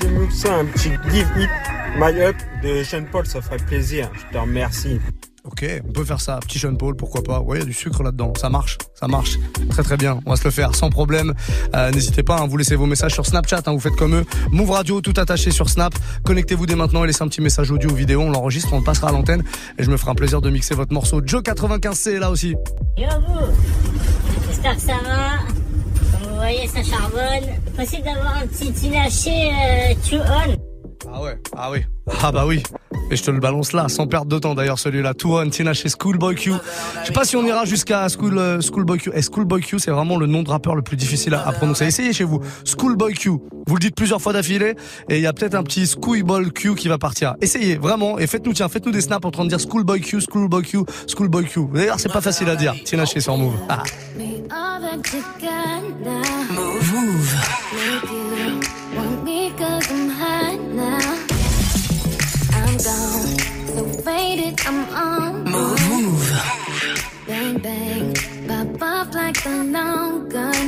J'ai 0.00 0.48
un 0.48 0.64
petit 0.66 0.90
Give 1.10 1.28
It 1.36 1.50
My 1.96 2.20
Up 2.20 2.36
de 2.62 2.82
Sean 2.82 3.04
Paul, 3.10 3.26
ça 3.26 3.40
ferait 3.40 3.56
plaisir. 3.56 4.10
Je 4.14 4.32
te 4.32 4.38
remercie. 4.38 5.00
Ok, 5.44 5.66
on 5.86 5.92
peut 5.92 6.04
faire 6.06 6.22
ça. 6.22 6.38
Petit 6.40 6.58
Sean 6.58 6.74
Paul, 6.74 6.96
pourquoi 6.96 7.22
pas. 7.22 7.40
Ouais, 7.40 7.58
il 7.58 7.60
y 7.60 7.62
a 7.62 7.66
du 7.66 7.74
sucre 7.74 8.02
là-dedans. 8.02 8.32
Ça 8.40 8.48
marche, 8.48 8.78
ça 8.94 9.06
marche. 9.08 9.36
Très 9.68 9.82
très 9.82 9.98
bien. 9.98 10.18
On 10.24 10.30
va 10.30 10.36
se 10.36 10.44
le 10.44 10.50
faire 10.50 10.74
sans 10.74 10.88
problème. 10.88 11.34
Euh, 11.74 11.90
N'hésitez 11.90 12.22
pas, 12.22 12.38
hein, 12.38 12.46
vous 12.48 12.56
laissez 12.56 12.76
vos 12.76 12.86
messages 12.86 13.12
sur 13.12 13.26
Snapchat. 13.26 13.60
Hein, 13.66 13.72
vous 13.72 13.80
faites 13.80 13.94
comme 13.96 14.14
eux. 14.14 14.24
Move 14.52 14.70
Radio, 14.70 15.02
tout 15.02 15.12
attaché 15.18 15.50
sur 15.50 15.68
Snap. 15.68 15.94
Connectez-vous 16.24 16.64
dès 16.64 16.76
maintenant 16.76 17.04
et 17.04 17.08
laissez 17.08 17.22
un 17.22 17.28
petit 17.28 17.42
message 17.42 17.70
audio 17.70 17.90
ou 17.90 17.94
vidéo. 17.94 18.22
On 18.22 18.30
l'enregistre, 18.30 18.72
on 18.72 18.78
le 18.78 18.84
passera 18.84 19.10
à 19.10 19.12
l'antenne. 19.12 19.44
Et 19.78 19.84
je 19.84 19.90
me 19.90 19.98
ferai 19.98 20.12
un 20.12 20.14
plaisir 20.14 20.40
de 20.40 20.48
mixer 20.48 20.74
votre 20.74 20.94
morceau. 20.94 21.20
Joe 21.22 21.42
95C 21.42 22.12
est 22.16 22.18
là 22.20 22.30
aussi. 22.30 22.54
Yo 22.96 23.06
vous 23.28 23.52
J'espère 24.48 24.76
que 24.76 24.82
ça 24.82 24.94
va. 25.04 25.38
Comme 26.18 26.30
vous 26.30 26.36
voyez, 26.36 26.66
ça 26.68 26.82
charbonne. 26.82 27.50
Possible 27.76 28.04
d'avoir 28.04 28.38
un 28.38 28.46
petit 28.46 28.72
tinaché 28.72 29.50
euh, 29.52 30.18
On 30.48 30.63
Ah 31.16 31.22
ouais, 31.22 31.38
ah 31.56 31.70
oui. 31.70 31.78
Ah 32.22 32.32
bah 32.32 32.44
oui. 32.44 32.60
Et 33.10 33.16
je 33.16 33.22
te 33.22 33.30
le 33.30 33.38
balance 33.38 33.72
là, 33.72 33.88
sans 33.88 34.08
perdre 34.08 34.26
de 34.26 34.38
temps 34.38 34.54
d'ailleurs 34.54 34.80
celui-là. 34.80 35.12
On, 35.24 35.48
Tina 35.48 35.72
chez 35.72 35.88
Schoolboy 35.88 36.34
Q. 36.34 36.52
Je 37.02 37.06
sais 37.06 37.12
pas 37.12 37.24
si 37.24 37.36
on 37.36 37.46
ira 37.46 37.64
jusqu'à 37.64 38.08
School, 38.08 38.36
euh, 38.36 38.60
Schoolboy 38.60 38.98
Q. 38.98 39.10
Et 39.14 39.22
Schoolboy 39.22 39.60
Q, 39.60 39.78
c'est 39.78 39.92
vraiment 39.92 40.16
le 40.16 40.26
nom 40.26 40.42
de 40.42 40.50
rappeur 40.50 40.74
le 40.74 40.82
plus 40.82 40.96
difficile 40.96 41.34
à, 41.34 41.46
à 41.46 41.52
prononcer. 41.52 41.86
Essayez 41.86 42.12
chez 42.12 42.24
vous. 42.24 42.40
Schoolboy 42.64 43.14
Q. 43.14 43.30
Vous 43.66 43.74
le 43.74 43.78
dites 43.78 43.94
plusieurs 43.94 44.20
fois 44.20 44.32
d'affilée. 44.32 44.74
Et 45.08 45.18
il 45.18 45.22
y 45.22 45.26
a 45.26 45.32
peut-être 45.32 45.54
un 45.54 45.62
petit 45.62 45.86
Schoolboy 45.86 46.50
Q 46.50 46.74
qui 46.74 46.88
va 46.88 46.98
partir. 46.98 47.34
Essayez, 47.40 47.76
vraiment. 47.76 48.18
Et 48.18 48.26
faites-nous, 48.26 48.52
tiens, 48.52 48.68
faites-nous 48.68 48.92
des 48.92 49.02
snaps 49.02 49.24
en 49.24 49.30
train 49.30 49.44
de 49.44 49.50
dire 49.50 49.60
Schoolboy 49.60 50.00
Q, 50.00 50.20
Schoolboy 50.20 50.62
Q, 50.64 50.78
Schoolboy 51.06 51.44
Q. 51.44 51.60
D'ailleurs, 51.72 52.00
c'est 52.00 52.12
pas 52.12 52.22
facile 52.22 52.48
à 52.48 52.56
dire. 52.56 52.74
Tina 52.84 53.04
chez 53.04 53.20
sur 53.20 53.36
Move. 53.36 53.54
Ah. 53.68 53.84
Now. 56.04 56.22
Move. 56.92 57.34
I'm 62.86 62.92
gone. 62.92 63.38
So 63.68 64.02
faded, 64.02 64.60
I'm 64.66 64.88
on. 64.94 65.44
Move. 65.44 65.88
Move. 65.88 67.26
Bang, 67.26 67.58
bang. 67.58 68.14
Pop 68.46 68.82
off 68.82 69.14
like 69.14 69.44
a 69.46 69.48
long 69.48 70.28
gun. 70.28 70.66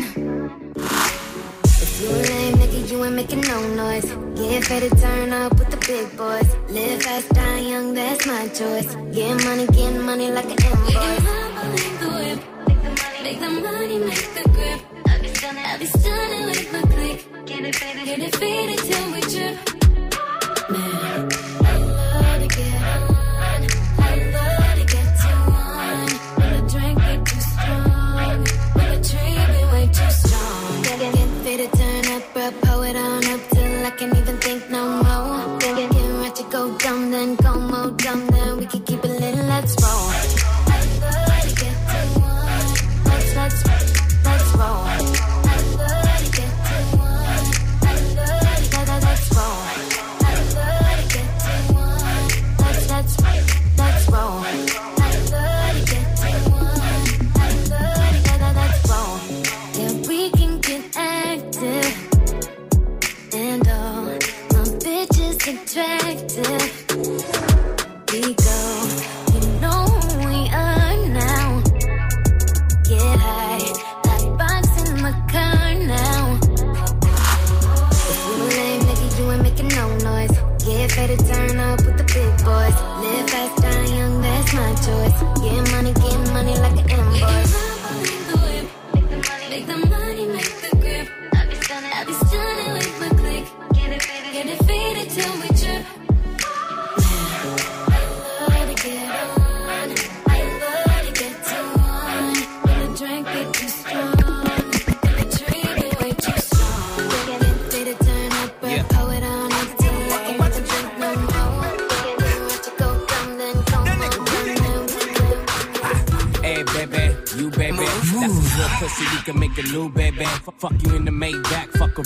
If 1.65 2.01
you 2.01 2.09
a 2.09 2.19
lame 2.31 2.55
nigga, 2.57 2.91
you 2.91 3.05
ain't 3.05 3.15
making 3.15 3.43
no 3.43 3.61
noise. 3.75 4.05
Get 4.35 4.71
ready 4.71 4.89
to 4.89 4.97
turn 4.97 5.33
up 5.33 5.59
with 5.59 5.71
the 5.71 5.77
big 5.87 6.17
boys. 6.17 6.49
Live 6.71 7.03
fast, 7.03 7.29
die 7.31 7.59
young, 7.61 7.93
that's 7.95 8.27
my 8.27 8.49
choice. 8.49 8.95
Get 9.13 9.45
money, 9.45 9.67
get 9.67 9.93
money 10.01 10.31
like 10.31 10.47
an 10.47 10.53
invoice. 10.53 10.95
Make 11.77 11.99
the 12.01 12.09
whip. 12.17 12.41
Make 13.23 13.41
the 13.41 13.51
money, 13.51 13.99
make 13.99 14.35
the 14.35 14.49
grip. 14.51 14.81
I'll 15.07 15.21
be 15.21 15.29
stunning, 15.29 15.65
I'll 15.67 15.79
be 15.79 15.87
stunning 15.87 16.47
with 16.47 16.73
my 16.73 16.81
click. 16.81 17.47
Get 17.47 17.65
it 17.65 17.75
faded, 17.75 18.05
get 18.07 18.19
it 18.21 18.37
faded 18.37 18.79
till 18.79 19.13
we 19.13 19.21
trip. 19.21 19.57
Man, 20.71 21.29
Can't 33.97 34.15
even 34.15 34.37
think 34.37 34.69
no 34.69 35.03
more. 35.03 35.36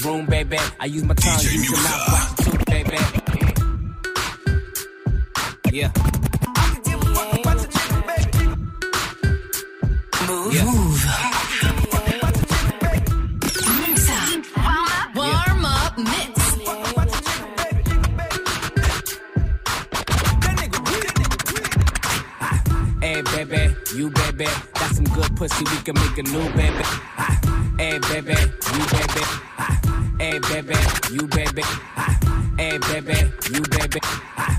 Room, 0.04 0.24
baby. 0.26 0.56
I 0.78 0.86
use 0.86 1.04
my 1.04 1.14
tongue, 1.14 1.40
use 1.40 1.68
your 1.68 1.78
mouth, 1.82 2.08
watch 2.12 2.36
the 2.36 2.42
tooth, 2.42 2.64
baby. 2.66 2.96
Yeah. 5.76 5.92
Mouv'. 10.26 11.04
Warm 15.14 15.64
up 15.64 15.98
mix. 15.98 16.40
Hey, 23.02 23.22
baby, 23.22 23.74
you 23.96 24.10
baby. 24.10 24.46
Got 24.74 24.94
some 24.94 25.04
good 25.04 25.36
pussy, 25.36 25.64
we 25.64 25.76
can 25.82 25.94
make 25.94 26.18
a 26.18 26.22
new 26.22 26.50
baby. 26.54 26.84
Hey, 27.78 27.98
baby, 27.98 28.34
you 28.74 28.84
baby. 28.92 29.24
Hey, 30.20 30.38
baby, 30.38 30.74
you 31.10 31.26
baby. 31.28 31.62
Hey, 32.58 32.76
baby, 32.76 33.32
you 33.54 33.62
baby. 33.62 34.00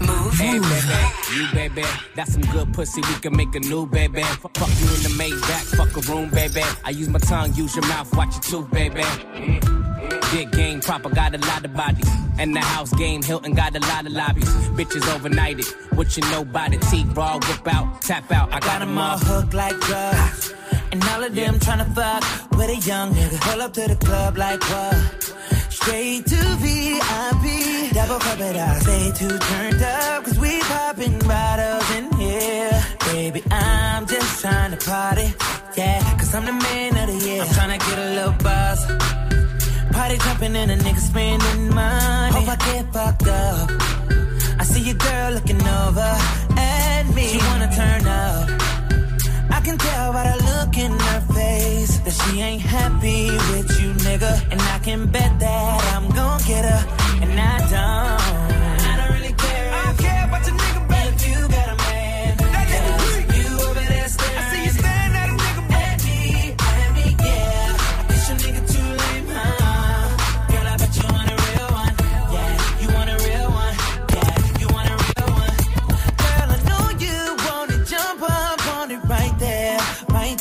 Mouv', 0.01 0.33
Hey, 0.33 0.57
baby, 0.57 1.35
you 1.35 1.47
baby. 1.53 1.87
That's 2.15 2.33
some 2.33 2.41
good 2.41 2.73
pussy, 2.73 3.01
we 3.01 3.13
can 3.19 3.37
make 3.37 3.53
a 3.53 3.59
new 3.59 3.85
baby. 3.85 4.23
Fuck 4.23 4.57
you 4.57 4.87
in 4.95 5.03
the 5.03 5.15
Maybach, 5.19 5.77
fuck 5.77 5.95
a 5.95 6.11
room, 6.11 6.31
baby. 6.31 6.63
I 6.83 6.89
use 6.89 7.09
my 7.09 7.19
tongue, 7.19 7.53
use 7.53 7.75
your 7.75 7.85
mouth, 7.85 8.11
watch 8.15 8.33
your 8.33 8.63
tooth, 8.63 8.71
baby. 8.71 9.03
Big 10.31 10.51
game, 10.51 10.81
proper 10.81 11.09
got 11.09 11.33
a 11.33 11.37
lot 11.37 11.63
of 11.63 11.73
bodies. 11.73 12.09
And 12.37 12.55
the 12.55 12.59
house 12.59 12.93
game, 12.93 13.21
Hilton 13.21 13.53
got 13.53 13.75
a 13.75 13.79
lot 13.79 14.05
of 14.05 14.13
lobbies. 14.13 14.49
Bitches 14.77 15.03
overnighted, 15.13 15.67
what 15.95 16.15
you 16.17 16.23
know 16.31 16.43
by 16.43 16.69
the 16.69 16.77
T 16.77 17.05
raw, 17.13 17.35
whip 17.35 17.67
out, 17.67 18.01
tap 18.01 18.31
out. 18.31 18.49
I 18.49 18.59
got, 18.59 18.63
got 18.63 18.79
them 18.79 18.97
all 18.97 19.17
hooked 19.17 19.53
like 19.53 19.79
drugs. 19.81 20.53
And 20.91 21.03
all 21.05 21.23
of 21.23 21.35
them 21.35 21.53
yeah. 21.53 21.59
tryna 21.59 21.95
fuck 21.95 22.51
with 22.51 22.69
a 22.69 22.75
young 22.87 23.13
nigga. 23.13 23.39
Pull 23.41 23.61
up 23.61 23.73
to 23.73 23.87
the 23.87 23.95
club 23.95 24.37
like 24.37 24.61
what? 24.69 25.23
Straight 25.69 26.25
to 26.25 26.41
VIP. 26.61 27.93
Double 27.93 28.19
cup 28.19 28.39
it, 28.39 28.55
I 28.55 28.79
stay 28.79 29.11
too 29.11 29.37
turned 29.37 29.81
up. 29.81 30.25
Cause 30.25 30.39
we 30.39 30.59
popping 30.61 31.19
bottles 31.19 31.89
in 31.95 32.11
here. 32.19 32.83
Baby, 33.05 33.43
I'm 33.51 34.05
just 34.05 34.41
trying 34.41 34.71
to 34.71 34.77
party. 34.77 35.33
Yeah, 35.77 36.17
cause 36.17 36.33
I'm 36.35 36.45
the 36.45 36.53
man 36.53 36.97
of 36.97 37.07
the 37.07 37.27
year. 37.27 37.43
I'm 37.43 37.47
tryna 37.49 37.79
get 37.79 37.99
a 37.99 38.09
little 38.15 38.33
buzz 38.43 39.20
and 40.13 40.71
a 40.71 40.77
nigga 40.77 40.99
spending 40.99 41.73
money. 41.73 42.33
Hope 42.33 42.49
I 42.49 42.55
get 42.65 42.93
fucked 42.93 43.27
up. 43.27 43.69
I 44.59 44.63
see 44.63 44.81
your 44.81 44.95
girl 44.95 45.31
looking 45.31 45.61
over 45.61 46.17
at 46.57 47.03
me. 47.15 47.27
She 47.27 47.37
wanna 47.37 47.69
turn 47.73 48.05
up. 48.05 48.49
I 49.49 49.61
can 49.63 49.77
tell 49.77 50.11
by 50.11 50.23
the 50.29 50.37
look 50.49 50.77
in 50.77 50.91
her 50.91 51.21
face 51.33 51.99
that 51.99 52.13
she 52.13 52.41
ain't 52.41 52.61
happy 52.61 53.31
with 53.51 53.69
you, 53.81 53.93
nigga. 54.05 54.33
And 54.51 54.61
I 54.61 54.79
can 54.79 55.07
bet 55.07 55.39
that 55.39 55.93
I'm 55.95 56.09
gon' 56.09 56.41
get 56.41 56.65
her. 56.65 56.81
And. 57.21 57.39
I 57.39 57.57
don't 57.69 58.60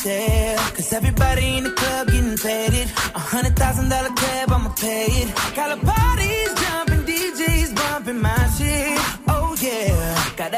there. 0.02 0.56
Cause 0.76 0.92
everybody 0.92 1.58
in 1.58 1.64
the 1.64 1.70
club 1.70 2.06
getting 2.08 2.36
faded. 2.36 2.88
A 3.14 3.18
hundred 3.18 3.56
thousand 3.56 3.88
dollar 3.88 4.10
tab, 4.16 4.52
I'ma 4.52 4.70
pay 4.70 5.06
it. 5.22 5.28
Got 5.54 5.76
a 5.76 5.78
parties 5.84 6.52
jumping, 6.62 7.02
DJs 7.08 7.74
bumping 7.74 8.20
my 8.20 8.39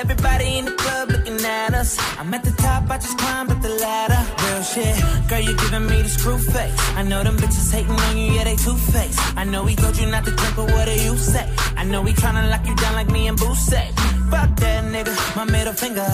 everybody 0.02 0.58
in 0.58 0.64
the 0.64 0.72
club 0.72 1.10
looking 1.10 1.40
at 1.44 1.74
us. 1.74 1.96
I'm 2.18 2.34
at 2.34 2.42
the 2.42 2.50
top, 2.52 2.90
I 2.90 2.98
just 2.98 3.16
climbed 3.18 3.50
up 3.52 3.62
the 3.62 3.74
ladder. 3.84 4.22
Real 4.42 4.62
shit. 4.62 4.94
Girl, 5.28 5.40
you 5.40 5.54
giving 5.56 5.86
me 5.86 6.02
the 6.02 6.08
screw 6.08 6.38
face. 6.38 6.74
I 7.00 7.02
know 7.04 7.22
them 7.22 7.36
bitches 7.36 7.72
hating 7.72 7.98
on 8.06 8.16
you, 8.18 8.32
yeah, 8.34 8.44
they 8.44 8.56
two 8.56 8.76
faced. 8.92 9.20
I 9.36 9.44
know 9.44 9.64
he 9.64 9.76
told 9.76 9.96
you 9.96 10.06
not 10.06 10.24
to 10.24 10.32
drink, 10.32 10.56
but 10.56 10.66
what 10.72 10.86
do 10.86 10.94
you 11.06 11.16
say? 11.16 11.46
I 11.76 11.84
know 11.84 12.02
he 12.02 12.12
tryna 12.12 12.50
lock 12.50 12.66
you 12.66 12.74
down 12.76 12.94
like 12.94 13.10
me 13.10 13.28
and 13.28 13.38
Boo 13.38 13.54
say. 13.54 13.86
Fuck 14.30 14.50
that 14.56 14.84
nigga, 14.92 15.14
my 15.36 15.44
middle 15.44 15.72
finger. 15.74 16.08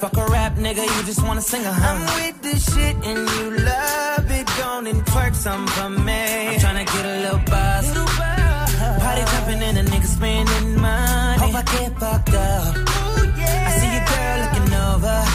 Fuck 0.00 0.16
a 0.16 0.26
rap 0.26 0.56
nigga, 0.56 0.82
you 0.94 1.02
just 1.10 1.22
wanna 1.26 1.40
sing 1.40 1.64
a 1.64 1.72
hum. 1.72 2.02
I'm 2.02 2.02
with 2.18 2.42
this 2.42 2.60
shit 2.72 2.96
and 3.08 3.20
you 3.36 3.44
love 3.72 4.30
it. 4.30 4.46
Go 4.58 4.64
on 4.76 4.86
and 4.86 5.00
twerk 5.06 5.34
some 5.34 5.66
for 5.68 5.88
me. 5.88 6.48
I'm 6.48 6.60
tryna 6.64 6.86
get 6.94 7.04
a 7.06 7.16
little 7.24 7.44
buzz. 7.52 7.86
Party 9.02 9.22
jumping 9.32 9.62
and 9.68 9.78
a 9.78 9.84
nigga 9.90 10.08
spending 10.16 10.80
money. 10.80 11.40
Hope 11.40 11.54
I 11.54 11.62
get 11.72 11.98
fucked 11.98 12.34
up. 12.34 12.91
I 13.72 13.78
see 13.78 13.92
your 13.96 14.04
girl 14.04 14.38
looking 14.42 14.74
over 14.74 15.31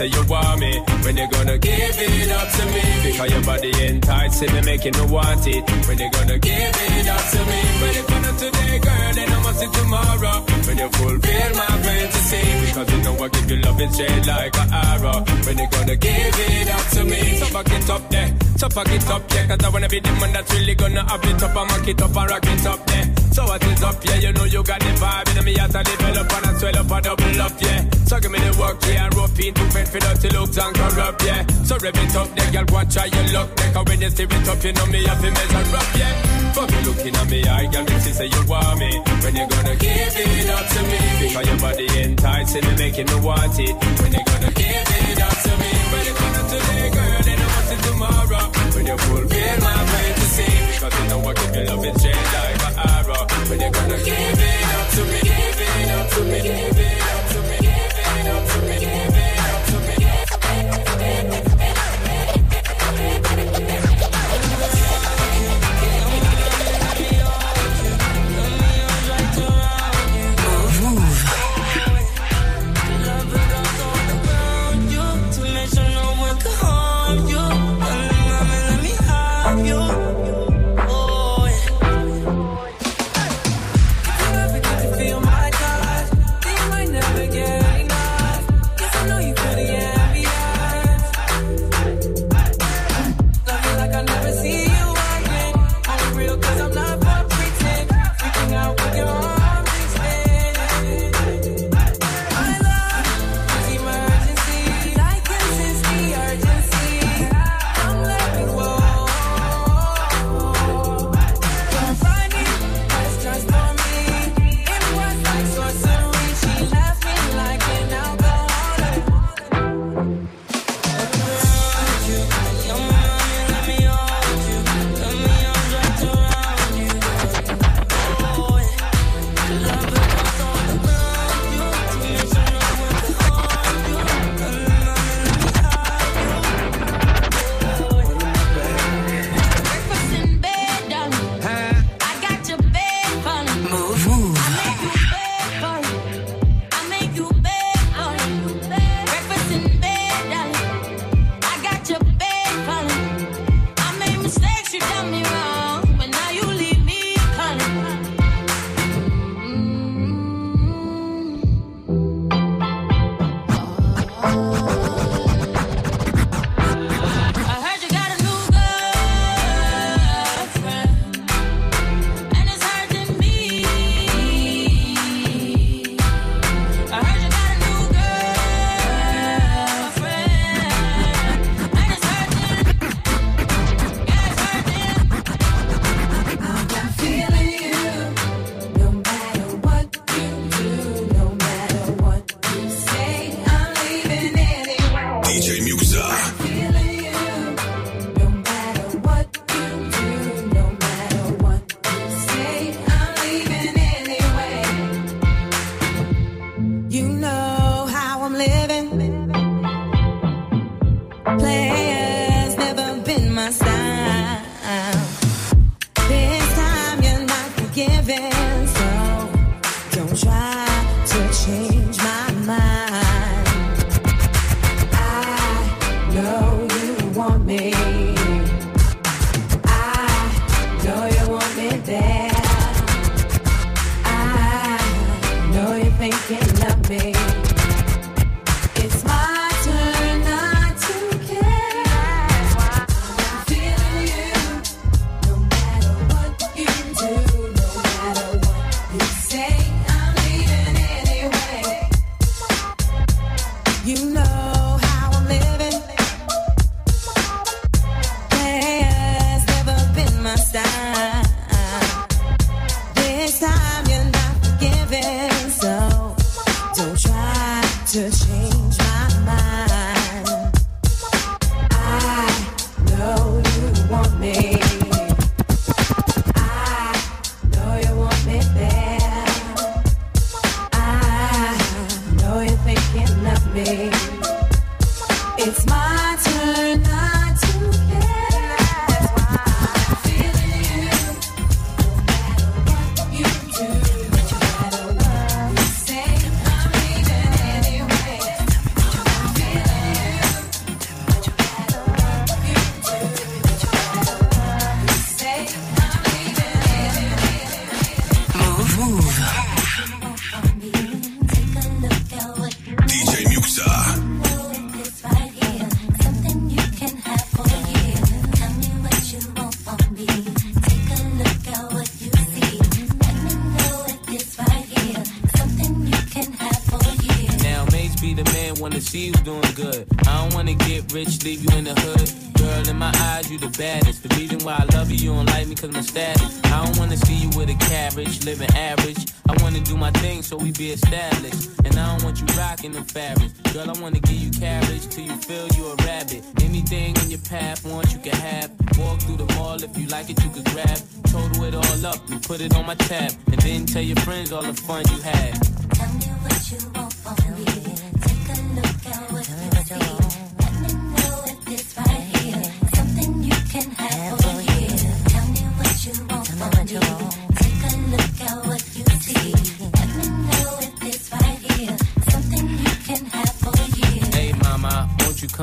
say 0.00 0.06
you 0.06 0.24
want 0.32 0.60
me. 0.60 0.72
When 1.04 1.16
you 1.16 1.28
gonna 1.28 1.58
give 1.58 1.96
it 2.08 2.30
up 2.32 2.48
to 2.56 2.64
me? 2.74 2.84
Because 3.04 3.30
your 3.32 3.44
body 3.44 3.70
enticing 3.86 4.52
me, 4.54 4.60
making 4.62 4.94
me 4.98 5.04
want 5.12 5.46
it. 5.46 5.62
When 5.88 5.98
you 5.98 6.10
gonna 6.10 6.38
give 6.38 6.76
it 6.88 7.08
up 7.16 7.24
to 7.32 7.40
me? 7.50 7.60
When 7.80 7.92
you 7.98 8.04
gonna 8.10 8.32
today, 8.40 8.78
girl, 8.86 9.12
then 9.16 9.28
I 9.36 9.38
must 9.44 9.60
see 9.60 9.70
tomorrow. 9.78 10.36
When 10.66 10.78
you 10.78 10.88
fulfill 10.98 11.50
my 11.60 11.72
fantasy, 11.84 12.44
because 12.80 12.96
you 12.96 13.02
know 13.04 13.24
I 13.24 13.28
give 13.28 13.50
you 13.50 13.56
love 13.58 13.80
it 13.80 13.92
straight 13.92 14.26
like 14.26 14.56
an 14.56 14.72
arrow. 14.72 15.20
When 15.44 15.58
you 15.58 15.68
gonna 15.68 15.96
give 15.96 16.38
it 16.38 16.70
up 16.70 16.86
to 16.96 17.04
me? 17.04 17.20
So 17.36 17.46
fuck 17.46 17.70
it 17.70 17.90
up 17.90 18.10
there, 18.10 18.28
so 18.56 18.68
fuck 18.68 18.88
it 18.88 19.08
up, 19.08 19.22
yeah. 19.32 19.46
Cause 19.48 19.64
I 19.64 19.68
wanna 19.68 19.88
be 19.88 20.00
the 20.00 20.12
man 20.12 20.32
that's 20.32 20.52
really 20.54 20.74
gonna 20.74 21.02
have 21.08 21.24
it 21.24 21.42
up 21.42 21.54
mock 21.54 21.88
it 21.88 22.02
up 22.02 22.16
and 22.16 22.30
rock 22.30 22.46
it 22.46 22.66
up 22.66 22.86
there. 22.86 23.04
So 23.32 23.44
what 23.44 23.62
is 23.64 23.82
up, 23.82 24.04
yeah? 24.04 24.16
You 24.16 24.32
know 24.32 24.44
you 24.44 24.62
got 24.62 24.80
the 24.80 24.92
vibe, 24.96 25.36
and 25.36 25.44
me 25.44 25.58
out 25.58 25.70
to 25.70 25.82
develop 25.82 26.32
and 26.32 26.46
I 26.46 26.58
swell 26.58 26.78
up 26.78 26.90
and 26.90 27.04
double 27.04 27.42
up, 27.42 27.52
yeah. 27.60 27.80
So 28.06 28.18
give 28.20 28.30
me 28.30 28.38
the 28.38 28.52
work, 28.58 28.82
yeah, 28.88 29.08
rope 29.14 29.38
in 29.38 29.54
to 29.54 29.64
fend 29.70 29.88
for 29.88 30.00
dirty 30.00 30.28
looks 30.30 30.58
and 30.58 30.74
corrupt, 30.74 31.24
yeah. 31.24 31.46
So 31.64 31.76
rev 31.76 31.96
it 31.96 32.16
up, 32.16 32.28
there, 32.34 32.64
girl, 32.64 32.78
and 32.78 32.90
try 32.90 33.06
your 33.06 33.26
luck, 33.32 33.48
there. 33.56 33.72
Cause 33.72 33.84
when 33.86 34.00
you 34.00 34.10
steer 34.10 34.28
it 34.30 34.48
up, 34.48 34.64
you 34.64 34.72
know 34.72 34.86
me 34.86 35.04
have 35.04 35.20
to 35.20 35.30
measure 35.30 35.76
up, 35.76 35.88
yeah. 35.96 36.40
Fuck 36.52 36.70
you 36.70 36.80
looking 36.90 37.14
at 37.14 37.30
me, 37.30 37.44
I 37.44 37.66
girl, 37.70 37.84
me 37.84 37.98
say 38.00 38.26
you 38.26 38.42
want 38.48 38.78
me. 38.80 38.90
When 39.22 39.36
you 39.36 39.46
gonna 39.46 39.76
give 39.76 40.16
it 40.16 40.50
up 40.50 40.66
to 40.66 40.80
me? 40.82 40.98
Because 41.20 41.46
your 41.46 41.58
body 41.58 41.86
enticing 42.02 42.69
me, 42.70 42.76
making 42.78 43.06
me 43.06 43.14
want 43.20 43.58
it. 43.58 43.74
When 44.00 44.12
you 44.12 44.24
gonna 44.24 44.50
give 44.52 44.90
it 44.90 45.20
up 45.20 45.36
to 45.42 45.52
me? 45.58 45.70
When 45.92 46.04
you 46.06 46.14
gonna 46.14 46.42
today, 46.50 46.90
girl, 46.90 47.22
then 47.24 47.38
I 47.40 47.46
want 47.54 47.72
it 47.72 47.80
tomorrow. 47.86 48.44
When 48.74 48.86
you 48.86 48.98
fulfill 48.98 49.56
my 49.60 49.76
fantasy, 49.90 50.50
because 50.74 50.94
you 50.98 51.04
know 51.08 51.28
I 51.28 51.34
give 51.34 51.56
you 51.56 51.64
love 51.64 51.84
it 51.84 51.98
straight 51.98 52.14
like 52.14 52.62
an 52.68 52.74
arrow. 52.90 53.22
When 53.48 53.60
you 53.60 53.70
gonna 53.70 53.98
give 53.98 54.40
it 54.50 54.70
up 54.78 54.88
to 54.90 55.02
me? 55.04 55.18
Give 55.20 55.60
it 55.60 55.90
up 55.90 56.10
to 56.10 56.20
me, 56.24 56.38
give 56.40 56.78
it 56.78 57.02
up 57.10 57.24
to 57.32 57.40
me, 57.42 57.56
give 57.60 57.98
it 58.10 58.26
up 58.26 58.44
to 58.48 58.58
me, 58.66 58.99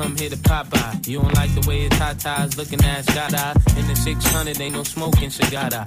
come 0.02 0.16
here 0.16 0.30
to 0.30 0.36
Popeye? 0.36 1.08
You 1.08 1.20
don't 1.20 1.34
like 1.34 1.52
the 1.54 1.68
way 1.68 1.80
his 1.80 1.98
hot 1.98 2.20
ties 2.20 2.56
looking 2.56 2.80
at 2.84 3.04
Scada. 3.04 3.56
In 3.76 3.86
the 3.88 3.96
600, 3.96 4.60
ain't 4.60 4.74
no 4.74 4.84
smoking 4.84 5.30
cigar. 5.30 5.86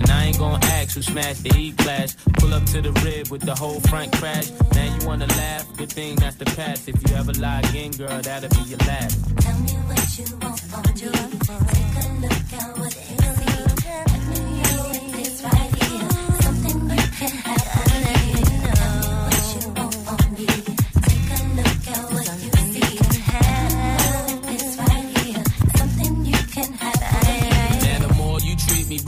And 0.00 0.10
I 0.10 0.26
ain't 0.26 0.38
gonna 0.38 0.64
ask 0.66 0.94
who 0.94 1.02
smashed 1.02 1.44
the 1.44 1.56
E-class. 1.56 2.16
Pull 2.38 2.54
up 2.54 2.64
to 2.66 2.82
the 2.82 2.92
rib 3.04 3.28
with 3.28 3.42
the 3.42 3.54
whole 3.54 3.80
front 3.80 4.12
crash. 4.12 4.50
Now 4.74 4.94
you 4.94 5.06
wanna 5.06 5.26
laugh, 5.26 5.66
good 5.76 5.92
thing 5.92 6.16
that's 6.16 6.36
the 6.36 6.46
past. 6.46 6.88
If 6.88 6.96
you 7.02 7.16
ever 7.16 7.32
lie 7.32 7.60
again, 7.60 7.92
girl, 7.92 8.20
that'll 8.20 8.50
be 8.50 8.70
your 8.70 8.78
last. 8.78 9.18
Now 9.44 9.54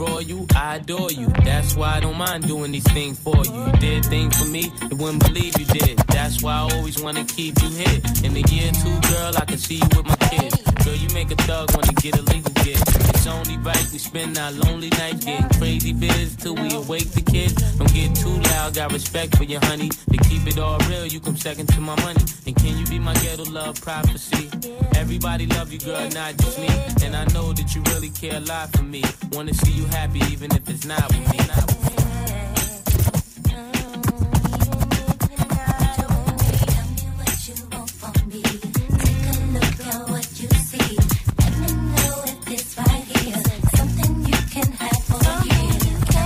you 0.05 0.45
I 0.55 0.75
adore 0.75 1.11
you. 1.11 1.27
That's 1.43 1.75
why 1.75 1.95
I 1.95 1.99
don't 1.99 2.17
mind 2.17 2.47
doing 2.47 2.71
these 2.71 2.83
things 2.91 3.19
for 3.19 3.35
you. 3.45 3.65
You 3.65 3.71
did 3.73 4.05
things 4.05 4.37
for 4.37 4.49
me, 4.49 4.71
you 4.89 4.95
wouldn't 4.95 5.23
believe 5.23 5.57
you 5.57 5.65
did. 5.65 5.97
That's 6.07 6.41
why 6.43 6.53
I 6.53 6.75
always 6.75 7.01
wanna 7.01 7.25
keep 7.25 7.61
you 7.61 7.69
here. 7.69 8.01
In 8.23 8.33
the 8.33 8.45
year 8.51 8.69
or 8.69 8.73
two, 8.73 9.09
girl, 9.09 9.33
I 9.37 9.45
can 9.45 9.57
see 9.57 9.75
you 9.75 9.87
with 9.95 10.05
my 10.05 10.15
kids. 10.15 10.76
Girl, 10.87 10.95
you 10.95 11.09
make 11.13 11.29
a 11.31 11.35
thug 11.35 11.69
wanna 11.75 11.91
get 11.95 12.17
a 12.17 12.21
legal 12.31 12.53
get. 12.63 12.79
It's 13.09 13.27
only 13.27 13.57
right 13.57 13.87
we 13.91 13.99
spend 13.99 14.37
our 14.37 14.51
lonely 14.53 14.87
nights 14.91 15.25
getting 15.25 15.49
crazy 15.59 15.91
biz 15.91 16.37
till 16.37 16.55
we 16.55 16.73
awake 16.73 17.11
the 17.11 17.21
kids. 17.21 17.55
Don't 17.77 17.93
get 17.93 18.15
too 18.15 18.39
loud, 18.51 18.75
got 18.75 18.93
respect 18.93 19.35
for 19.35 19.43
your 19.43 19.59
honey. 19.65 19.89
To 19.89 20.17
keep 20.29 20.47
it 20.47 20.57
all 20.57 20.79
real, 20.87 21.05
you 21.05 21.19
come 21.19 21.35
second 21.35 21.67
to 21.75 21.81
my 21.81 21.99
money. 22.05 22.23
And 22.45 22.55
can 22.55 22.77
you 22.77 22.85
be 22.85 22.99
my 22.99 23.13
ghetto 23.15 23.43
love 23.51 23.81
prophecy? 23.81 24.49
Everybody 24.95 25.45
love 25.47 25.73
you, 25.73 25.79
girl, 25.79 26.07
not 26.11 26.37
just 26.37 26.57
me. 26.57 26.69
And 27.03 27.17
I 27.17 27.25
know 27.33 27.51
that 27.51 27.75
you 27.75 27.81
really 27.91 28.09
care 28.09 28.37
a 28.37 28.39
lot 28.39 28.71
for 28.71 28.83
me. 28.83 29.03
Wanna 29.33 29.53
see 29.55 29.73
you 29.73 29.83
happy, 29.87 30.21
even 30.31 30.55
if 30.55 30.69
it's 30.69 30.85
not 30.85 31.05
with 31.09 31.29
me. 31.33 31.37
Not 31.47 31.67
with 31.67 31.97
me. 31.97 32.06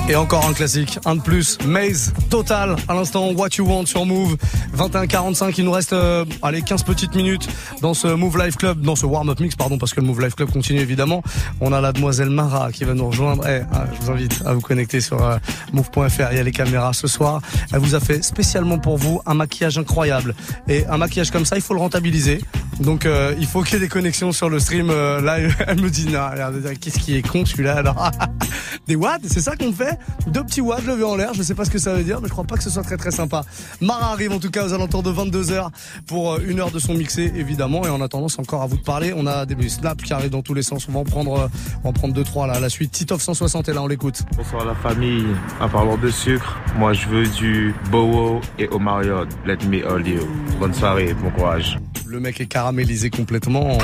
Et 0.09 0.15
encore 0.15 0.45
un 0.45 0.53
classique, 0.53 0.99
un 1.05 1.15
de 1.15 1.21
plus, 1.21 1.57
Maze, 1.65 2.13
Total, 2.29 2.75
à 2.87 2.93
l'instant, 2.93 3.29
What 3.31 3.49
You 3.57 3.65
Want 3.65 3.85
sur 3.85 4.05
Move, 4.05 4.35
21-45, 4.75 5.53
il 5.57 5.65
nous 5.65 5.71
reste, 5.71 5.93
euh, 5.93 6.25
allez, 6.41 6.61
15 6.61 6.83
petites 6.83 7.15
minutes 7.15 7.47
dans 7.81 7.93
ce 7.93 8.07
Move 8.07 8.37
Life 8.37 8.57
Club, 8.57 8.81
dans 8.81 8.95
ce 8.95 9.05
warm-up 9.05 9.39
mix, 9.39 9.55
pardon, 9.55 9.77
parce 9.77 9.93
que 9.93 10.01
le 10.01 10.07
Move 10.07 10.21
Life 10.21 10.35
Club 10.35 10.51
continue 10.51 10.79
évidemment. 10.79 11.23
On 11.61 11.71
a 11.71 11.79
la 11.79 11.93
demoiselle 11.93 12.29
Mara 12.29 12.71
qui 12.71 12.83
va 12.83 12.93
nous 12.93 13.07
rejoindre. 13.07 13.47
Eh, 13.47 13.61
ah, 13.71 13.85
je 13.93 14.05
vous 14.05 14.11
invite 14.11 14.41
à 14.45 14.53
vous 14.53 14.61
connecter 14.61 14.99
sur 14.99 15.23
euh, 15.23 15.37
move.fr, 15.71 16.31
il 16.31 16.37
y 16.37 16.39
a 16.39 16.43
les 16.43 16.51
caméras 16.51 16.93
ce 16.93 17.07
soir. 17.07 17.41
Elle 17.71 17.79
vous 17.79 17.95
a 17.95 17.99
fait 17.99 18.21
spécialement 18.23 18.79
pour 18.79 18.97
vous 18.97 19.21
un 19.25 19.33
maquillage 19.33 19.77
incroyable. 19.77 20.35
Et 20.67 20.85
un 20.87 20.97
maquillage 20.97 21.31
comme 21.31 21.45
ça, 21.45 21.55
il 21.55 21.61
faut 21.61 21.73
le 21.73 21.79
rentabiliser. 21.79 22.41
Donc 22.81 23.05
euh, 23.05 23.35
il 23.37 23.45
faut 23.45 23.61
qu'il 23.61 23.75
y 23.75 23.77
ait 23.77 23.79
des 23.79 23.87
connexions 23.87 24.31
sur 24.31 24.49
le 24.49 24.59
stream. 24.59 24.89
Euh, 24.89 25.21
là, 25.21 25.37
elle 25.67 25.81
me 25.81 25.89
dit 25.89 26.05
non, 26.07 26.29
regarde, 26.31 26.61
qu'est-ce 26.79 26.99
qui 26.99 27.15
est 27.15 27.27
con 27.27 27.45
celui-là 27.45 27.77
alors? 27.77 28.11
Des 28.87 28.95
watts, 28.95 29.21
c'est 29.25 29.41
ça 29.41 29.55
qu'on 29.55 29.71
fait? 29.71 29.99
Deux 30.27 30.43
petits 30.43 30.61
watts 30.61 30.85
levés 30.85 31.03
en 31.03 31.15
l'air. 31.15 31.33
Je 31.33 31.43
sais 31.43 31.53
pas 31.53 31.65
ce 31.65 31.69
que 31.69 31.77
ça 31.77 31.93
veut 31.93 32.03
dire, 32.03 32.19
mais 32.19 32.27
je 32.27 32.31
crois 32.31 32.43
pas 32.43 32.57
que 32.57 32.63
ce 32.63 32.69
soit 32.69 32.83
très 32.83 32.97
très 32.97 33.11
sympa. 33.11 33.43
Mara 33.79 34.11
arrive 34.11 34.31
en 34.31 34.39
tout 34.39 34.49
cas 34.49 34.65
aux 34.65 34.73
alentours 34.73 35.03
de 35.03 35.11
22 35.11 35.43
h 35.43 35.67
pour 36.07 36.33
euh, 36.33 36.39
une 36.45 36.59
heure 36.59 36.71
de 36.71 36.79
son 36.79 36.93
mixé 36.95 37.31
évidemment. 37.35 37.85
Et 37.85 37.89
en 37.89 38.01
attendant, 38.01 38.27
c'est 38.27 38.39
encore 38.39 38.63
à 38.63 38.67
vous 38.67 38.77
de 38.77 38.83
parler. 38.83 39.13
On 39.15 39.27
a 39.27 39.45
des 39.45 39.69
snaps 39.69 40.03
qui 40.03 40.13
arrivent 40.13 40.31
dans 40.31 40.41
tous 40.41 40.53
les 40.53 40.63
sens. 40.63 40.87
On 40.89 40.93
va 40.93 40.99
en 40.99 41.03
prendre, 41.03 41.33
euh, 41.39 41.47
on 41.79 41.83
va 41.83 41.89
en 41.89 41.93
prendre 41.93 42.13
deux 42.13 42.23
trois 42.23 42.47
là. 42.47 42.59
La 42.59 42.69
suite, 42.69 42.91
Titoff 42.91 43.21
160 43.21 43.69
est 43.69 43.73
là, 43.73 43.83
on 43.83 43.87
l'écoute. 43.87 44.23
Bonsoir 44.35 44.65
la 44.65 44.75
famille. 44.75 45.27
En 45.59 45.69
parlant 45.69 45.97
de 45.97 46.09
sucre, 46.09 46.57
moi 46.77 46.93
je 46.93 47.07
veux 47.07 47.27
du 47.27 47.75
Bowo 47.91 48.41
et 48.57 48.67
Omarion. 48.69 49.27
Let 49.45 49.57
me 49.67 49.85
hold 49.87 50.07
you. 50.07 50.27
Bonne 50.59 50.73
soirée, 50.73 51.13
bon 51.13 51.29
courage. 51.31 51.77
Le 52.07 52.19
mec 52.19 52.41
est 52.41 52.47
caramélisé 52.71 53.09
complètement. 53.09 53.77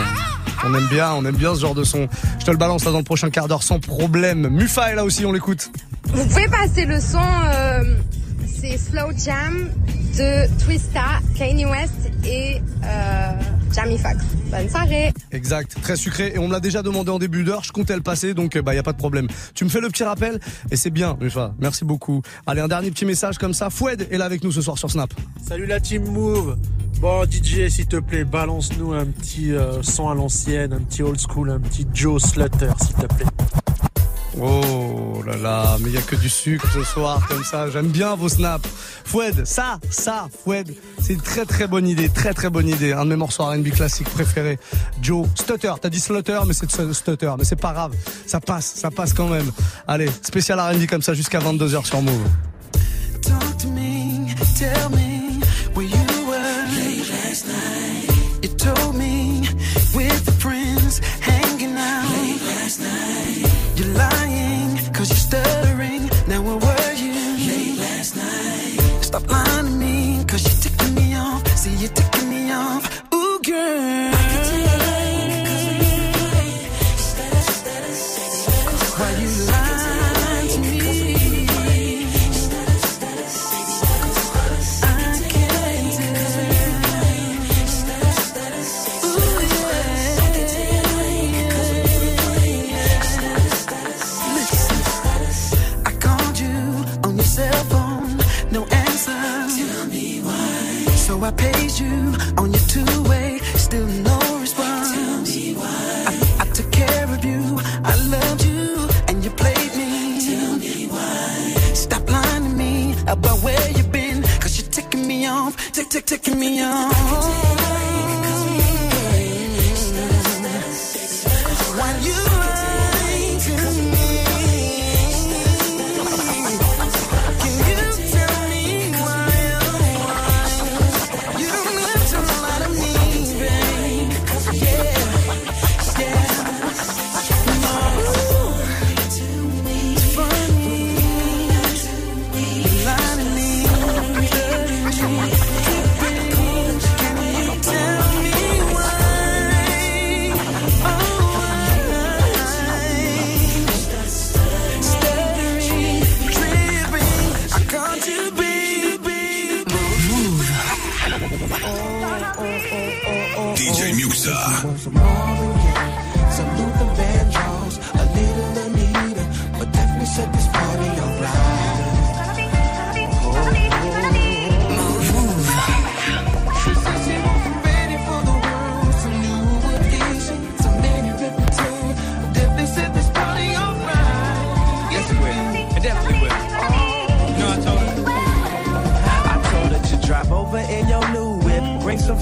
On 0.65 0.73
aime 0.73 0.87
bien, 0.87 1.11
on 1.11 1.25
aime 1.25 1.35
bien 1.35 1.53
ce 1.53 1.59
genre 1.59 1.75
de 1.75 1.83
son. 1.83 2.07
Je 2.39 2.45
te 2.45 2.51
le 2.51 2.57
balance 2.57 2.85
là 2.85 2.91
dans 2.91 2.99
le 2.99 3.03
prochain 3.03 3.29
quart 3.29 3.49
d'heure 3.49 3.63
sans 3.63 3.79
problème. 3.79 4.47
Mufa 4.47 4.91
est 4.91 4.95
là 4.95 5.03
aussi, 5.03 5.25
on 5.25 5.33
l'écoute. 5.33 5.71
Vous 6.05 6.25
pouvez 6.25 6.47
passer 6.47 6.85
le 6.85 7.01
son, 7.01 7.19
euh, 7.19 7.83
c'est 8.47 8.77
Slow 8.77 9.11
Jam 9.23 9.69
de 10.17 10.63
Twista, 10.63 11.19
Kanye 11.37 11.65
West 11.65 12.11
et 12.25 12.61
euh, 12.83 13.31
Jamie 13.73 13.97
Foxx. 13.97 14.17
Bonne 14.49 14.69
soirée. 14.69 15.13
Exact, 15.31 15.75
très 15.81 15.95
sucré 15.95 16.31
et 16.33 16.39
on 16.39 16.47
me 16.47 16.53
l'a 16.53 16.59
déjà 16.59 16.81
demandé 16.81 17.11
en 17.11 17.19
début 17.19 17.43
d'heure, 17.43 17.63
je 17.63 17.71
comptais 17.71 17.95
le 17.95 18.01
passer 18.01 18.33
donc 18.33 18.55
euh, 18.55 18.61
bah 18.61 18.73
y 18.73 18.77
a 18.77 18.83
pas 18.83 18.93
de 18.93 18.97
problème. 18.97 19.27
Tu 19.53 19.63
me 19.63 19.69
fais 19.69 19.81
le 19.81 19.89
petit 19.89 20.03
rappel 20.03 20.39
et 20.71 20.75
c'est 20.75 20.89
bien 20.89 21.17
Mufa, 21.19 21.53
merci 21.59 21.85
beaucoup. 21.85 22.21
Allez 22.45 22.61
un 22.61 22.67
dernier 22.67 22.89
petit 22.91 23.05
message 23.05 23.37
comme 23.37 23.53
ça, 23.53 23.69
Foued 23.69 24.07
est 24.09 24.17
là 24.17 24.25
avec 24.25 24.43
nous 24.43 24.51
ce 24.51 24.61
soir 24.61 24.77
sur 24.77 24.89
Snap. 24.89 25.13
Salut 25.45 25.65
la 25.65 25.79
team 25.79 26.05
Move. 26.05 26.57
Bon 26.99 27.25
DJ, 27.29 27.67
s'il 27.69 27.85
te 27.85 27.97
plaît, 27.97 28.23
balance-nous 28.23 28.93
un 28.93 29.05
petit 29.05 29.53
euh, 29.53 29.83
son 29.83 30.09
à 30.09 30.15
l'ancienne, 30.15 30.73
un 30.73 30.79
petit 30.79 31.03
old 31.03 31.19
school, 31.19 31.51
un 31.51 31.59
petit 31.59 31.85
Joe 31.93 32.21
Slutter, 32.21 32.71
s'il 32.81 32.95
te 32.95 33.13
plaît. 33.13 33.25
Oh 34.39 35.23
là 35.25 35.35
là, 35.37 35.77
mais 35.79 35.89
il 35.89 35.95
y 35.95 35.97
a 35.97 36.01
que 36.01 36.15
du 36.15 36.29
sucre 36.29 36.67
ce 36.71 36.83
soir 36.83 37.25
comme 37.27 37.43
ça. 37.43 37.69
J'aime 37.69 37.87
bien 37.87 38.15
vos 38.15 38.29
snaps. 38.29 38.69
Foued, 39.05 39.45
ça, 39.45 39.79
ça, 39.89 40.27
Foued, 40.43 40.73
c'est 41.01 41.13
une 41.13 41.21
très 41.21 41.45
très 41.45 41.67
bonne 41.67 41.87
idée, 41.87 42.09
très 42.09 42.33
très 42.33 42.49
bonne 42.49 42.67
idée. 42.67 42.93
Un 42.93 43.05
de 43.05 43.09
mes 43.09 43.15
morceaux 43.15 43.45
R&B 43.45 43.69
classiques 43.69 44.09
préférés. 44.09 44.59
Joe, 45.01 45.27
Stutter, 45.35 45.73
t'as 45.81 45.89
dit 45.89 45.99
Slutter, 45.99 46.39
mais 46.45 46.53
c'est 46.53 46.69
Stutter, 46.69 47.33
mais 47.37 47.45
c'est 47.45 47.55
pas 47.55 47.73
grave, 47.73 47.93
ça 48.27 48.39
passe, 48.39 48.73
ça 48.75 48.91
passe 48.91 49.13
quand 49.13 49.27
même. 49.27 49.51
Allez, 49.87 50.09
spécial 50.21 50.59
R&B 50.59 50.85
comme 50.87 51.01
ça 51.01 51.13
jusqu'à 51.13 51.39
22h 51.39 51.85
sur 51.85 52.01
Move. 52.01 52.27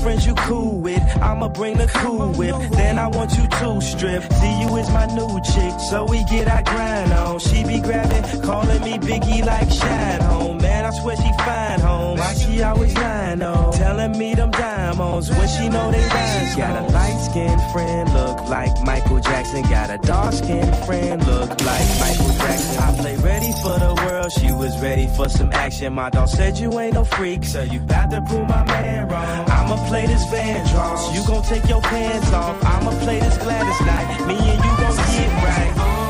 Friends 0.06 0.28
you 0.28 0.36
cool 0.36 0.78
with. 0.78 1.02
I'ma 1.20 1.48
bring 1.48 1.78
the 1.78 1.88
cool 1.88 2.32
whip. 2.34 2.56
Then 2.70 3.00
I 3.00 3.08
want 3.08 3.32
you 3.38 3.48
to 3.48 3.82
strip. 3.82 4.22
See 4.40 4.62
you 4.62 4.70
is 4.78 4.90
my 4.92 5.08
new 5.08 5.42
chick. 5.42 5.74
So 5.90 6.06
we 6.06 6.24
get 6.26 6.48
our 6.48 6.62
grind 6.62 7.12
on. 7.12 7.40
She 7.40 7.64
be 7.64 7.80
grabbing, 7.82 8.42
calling 8.44 8.82
me 8.84 9.00
Biggie 9.00 9.44
like 9.44 9.70
Shine 9.72 10.22
Home. 10.22 10.65
Man, 10.76 10.86
I 10.86 10.92
swear 11.00 11.16
she 11.16 11.32
fine 11.48 11.80
home. 11.80 12.18
Why 12.18 12.34
she 12.34 12.62
always 12.62 12.94
lying 12.96 13.42
on? 13.42 13.72
Telling 13.72 14.18
me 14.18 14.36
them 14.36 14.52
diamonds 14.52 15.30
when 15.30 15.48
she 15.48 15.70
know 15.70 15.90
they 15.90 16.06
rhymes. 16.16 16.56
Got 16.58 16.74
a 16.84 16.86
light 16.92 17.20
skinned 17.28 17.62
friend, 17.72 18.14
look 18.14 18.38
like 18.50 18.74
Michael 18.84 19.22
Jackson. 19.22 19.62
Got 19.70 19.90
a 19.90 19.98
dark 20.00 20.34
skinned 20.34 20.76
friend, 20.86 21.26
look 21.26 21.50
like 21.72 21.88
Michael 22.04 22.34
Jackson. 22.42 22.84
I 22.84 22.90
play 23.00 23.16
ready 23.16 23.52
for 23.64 23.76
the 23.86 23.94
world. 24.04 24.32
She 24.34 24.52
was 24.52 24.78
ready 24.82 25.08
for 25.16 25.30
some 25.30 25.52
action. 25.54 25.94
My 25.94 26.10
dog 26.10 26.28
said 26.28 26.58
you 26.58 26.78
ain't 26.78 26.96
no 26.96 27.06
freak, 27.06 27.46
so 27.46 27.62
you 27.64 27.80
bout 27.80 28.12
to 28.12 28.22
prove 28.28 28.48
my 28.50 28.66
man 28.66 29.08
wrong. 29.08 29.50
I'ma 29.50 29.78
play 29.88 30.06
this 30.08 30.26
Vandross. 30.26 31.16
You 31.16 31.26
gon' 31.26 31.44
take 31.44 31.70
your 31.70 31.82
pants 31.82 32.34
off. 32.34 32.58
I'ma 32.66 32.92
play 33.06 33.20
this 33.22 33.38
Gladys 33.38 33.82
Knight. 33.88 34.28
Me 34.28 34.36
and 34.36 34.62
you 34.66 34.72
gon' 34.82 34.98
get 35.14 35.32
right. 35.48 36.05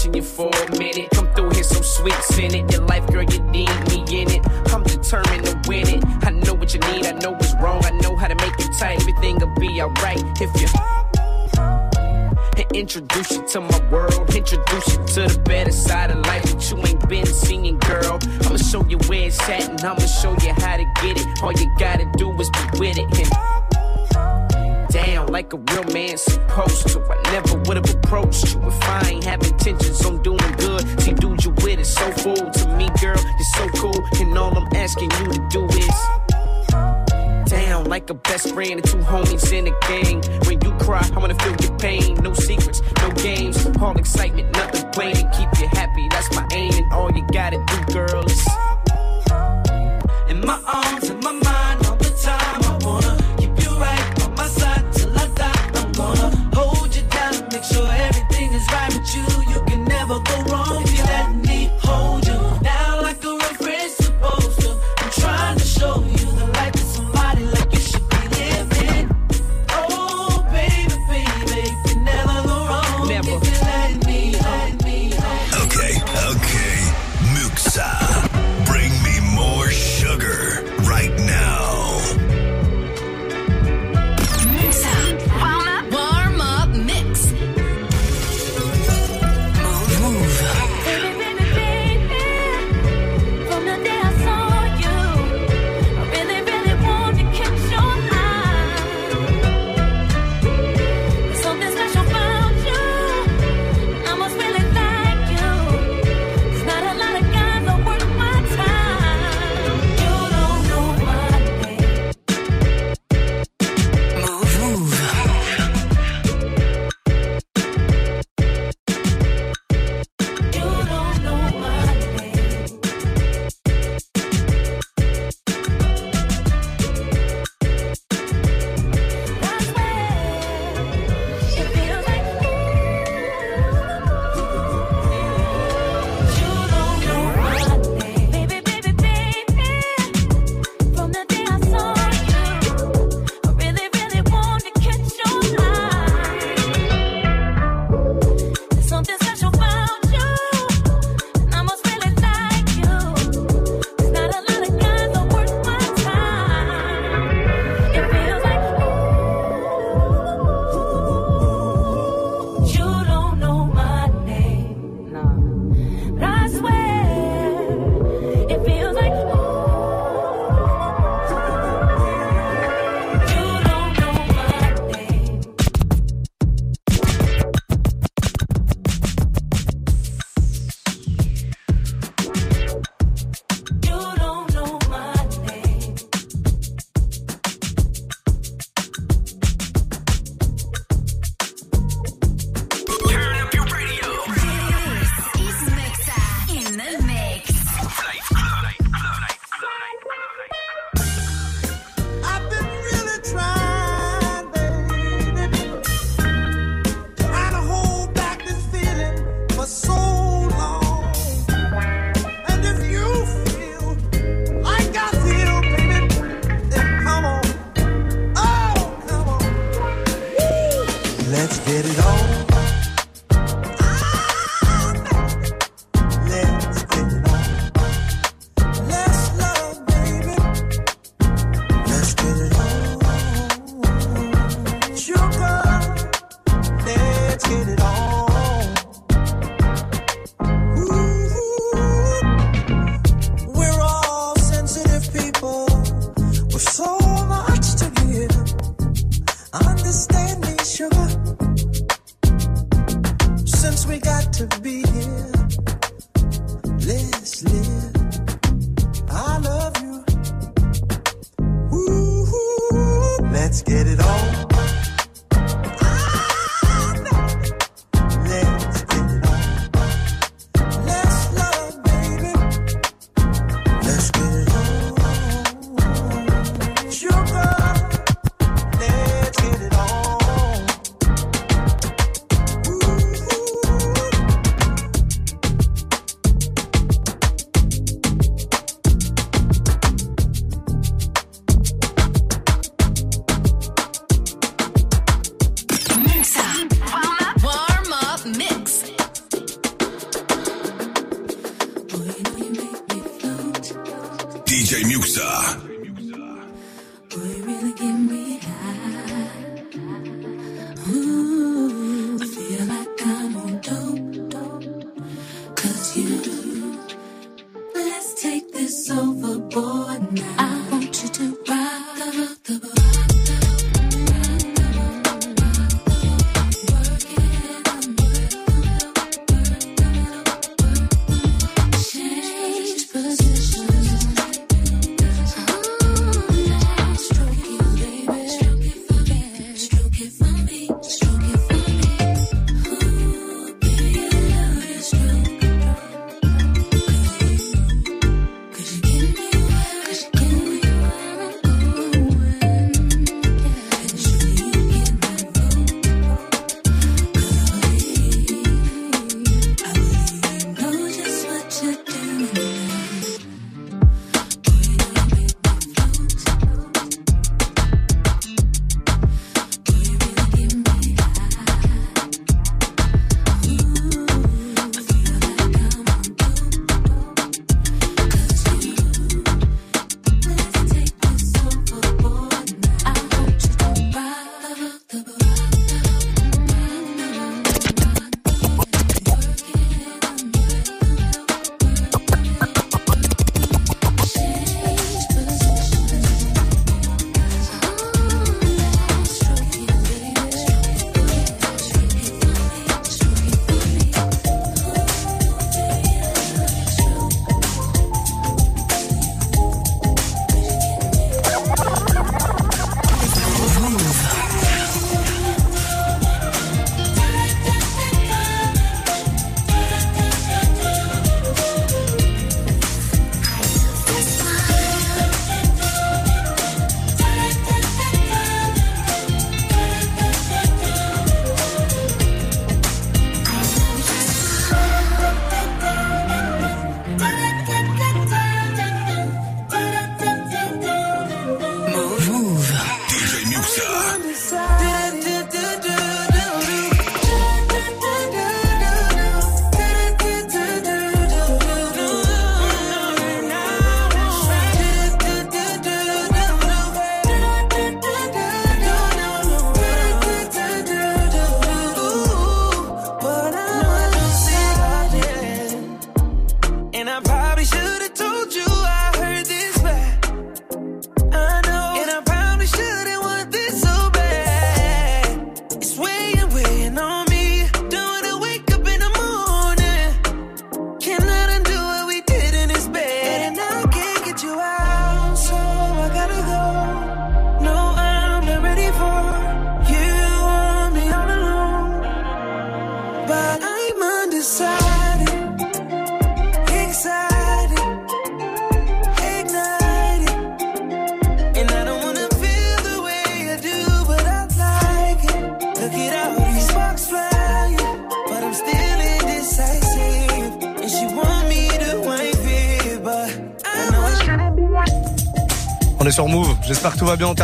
Watching 0.00 0.14
you 0.14 0.22
for 0.22 0.48
a 0.48 0.78
minute. 0.78 1.10
Come 1.10 1.28
through 1.34 1.50
here 1.50 1.62
so 1.62 1.82
sweet, 1.82 2.14
send 2.22 2.54
it. 2.54 2.72
Your 2.72 2.82
life, 2.86 3.06
girl, 3.08 3.22
you 3.22 3.40
need 3.50 3.68
me 3.88 4.22
in 4.22 4.30
it. 4.30 4.72
I'm 4.72 4.82
determined 4.82 5.44
to 5.44 5.60
win 5.68 5.88
it. 5.88 6.04
I 6.22 6.30
know 6.30 6.54
what 6.54 6.72
you 6.72 6.80
need, 6.92 7.06
I 7.06 7.12
know 7.12 7.32
what's 7.32 7.54
wrong. 7.60 7.84
I 7.84 7.90
know 7.90 8.16
how 8.16 8.28
to 8.28 8.34
make 8.34 8.58
you 8.58 8.72
tight. 8.78 9.00
Everything 9.00 9.38
will 9.38 9.54
be 9.56 9.82
alright 9.82 10.22
if 10.40 10.60
you 10.60 10.68
introduce 12.72 13.32
you 13.32 13.46
to 13.48 13.60
my 13.60 13.90
world. 13.90 14.34
Introduce 14.34 14.88
you 14.92 15.04
to 15.04 15.34
the 15.34 15.42
better 15.44 15.72
side 15.72 16.10
of 16.10 16.24
life 16.26 16.44
that 16.44 16.70
you 16.70 16.78
ain't 16.86 17.08
been 17.08 17.26
seeing, 17.26 17.78
girl. 17.80 18.18
I'ma 18.46 18.56
show 18.56 18.84
you 18.86 18.98
where 19.08 19.26
it's 19.26 19.40
at 19.48 19.68
and 19.68 19.80
I'ma 19.80 20.06
show 20.06 20.32
you 20.32 20.54
how 20.54 20.76
to 20.76 20.84
get 21.02 21.20
it. 21.20 21.26
All 21.42 21.52
you 21.52 21.70
gotta 21.78 22.10
do 22.16 22.32
is 22.40 22.48
be 22.50 22.78
with 22.78 22.98
it. 22.98 23.18
And 23.18 23.69
down 25.06 25.26
like 25.28 25.52
a 25.52 25.56
real 25.56 25.84
man 25.92 26.16
supposed 26.16 26.88
to. 26.88 27.00
I 27.02 27.32
never 27.32 27.56
would 27.64 27.76
have 27.76 27.90
approached 27.94 28.54
you 28.54 28.60
if 28.62 28.82
I 28.82 29.10
ain't 29.10 29.24
have 29.24 29.42
intentions 29.42 30.04
on 30.04 30.22
doing 30.22 30.52
good. 30.58 30.82
See, 31.00 31.12
dude, 31.12 31.44
you 31.44 31.50
with 31.62 31.78
it 31.78 31.86
so 31.86 32.10
full 32.12 32.50
to 32.50 32.68
me, 32.76 32.88
girl. 33.00 33.16
You're 33.16 33.52
so 33.56 33.68
cool, 33.80 34.00
and 34.20 34.36
all 34.36 34.56
I'm 34.56 34.68
asking 34.74 35.10
you 35.18 35.32
to 35.32 35.48
do 35.50 35.64
is 35.66 35.96
down 37.50 37.84
like 37.84 38.10
a 38.10 38.14
best 38.14 38.54
friend 38.54 38.72
and 38.72 38.84
two 38.84 38.98
homies 38.98 39.52
in 39.52 39.66
a 39.66 39.74
gang. 39.88 40.22
When 40.46 40.58
you 40.62 40.72
cry, 40.84 41.08
I 41.14 41.18
wanna 41.18 41.34
feel 41.34 41.56
your 41.60 41.78
pain. 41.78 42.14
No 42.22 42.32
secrets, 42.34 42.82
no 42.98 43.10
games, 43.12 43.66
all 43.80 43.96
excitement, 43.98 44.52
nothing 44.56 44.90
plain. 44.90 45.16
And 45.16 45.32
keep 45.32 45.48
you 45.60 45.68
happy, 45.72 46.08
that's 46.10 46.30
my 46.34 46.46
aim. 46.52 46.72
And 46.72 46.92
all 46.92 47.10
you 47.12 47.26
gotta 47.32 47.58
do, 47.66 47.94
girl, 47.94 48.24
is 48.24 48.46
In 50.28 50.40
my 50.46 50.60
arms, 50.66 51.10
in 51.10 51.18
my 51.20 51.32
mind, 51.32 51.49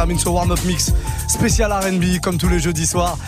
termine 0.07 0.19
ce 0.21 0.29
warm-up 0.29 0.61
mix 0.65 0.93
spécial 1.27 1.73
R&B 1.73 2.21
comme 2.23 2.39
tous 2.39 2.49
les 2.49 2.61
jeudis 2.61 2.87
soirs. 2.87 3.19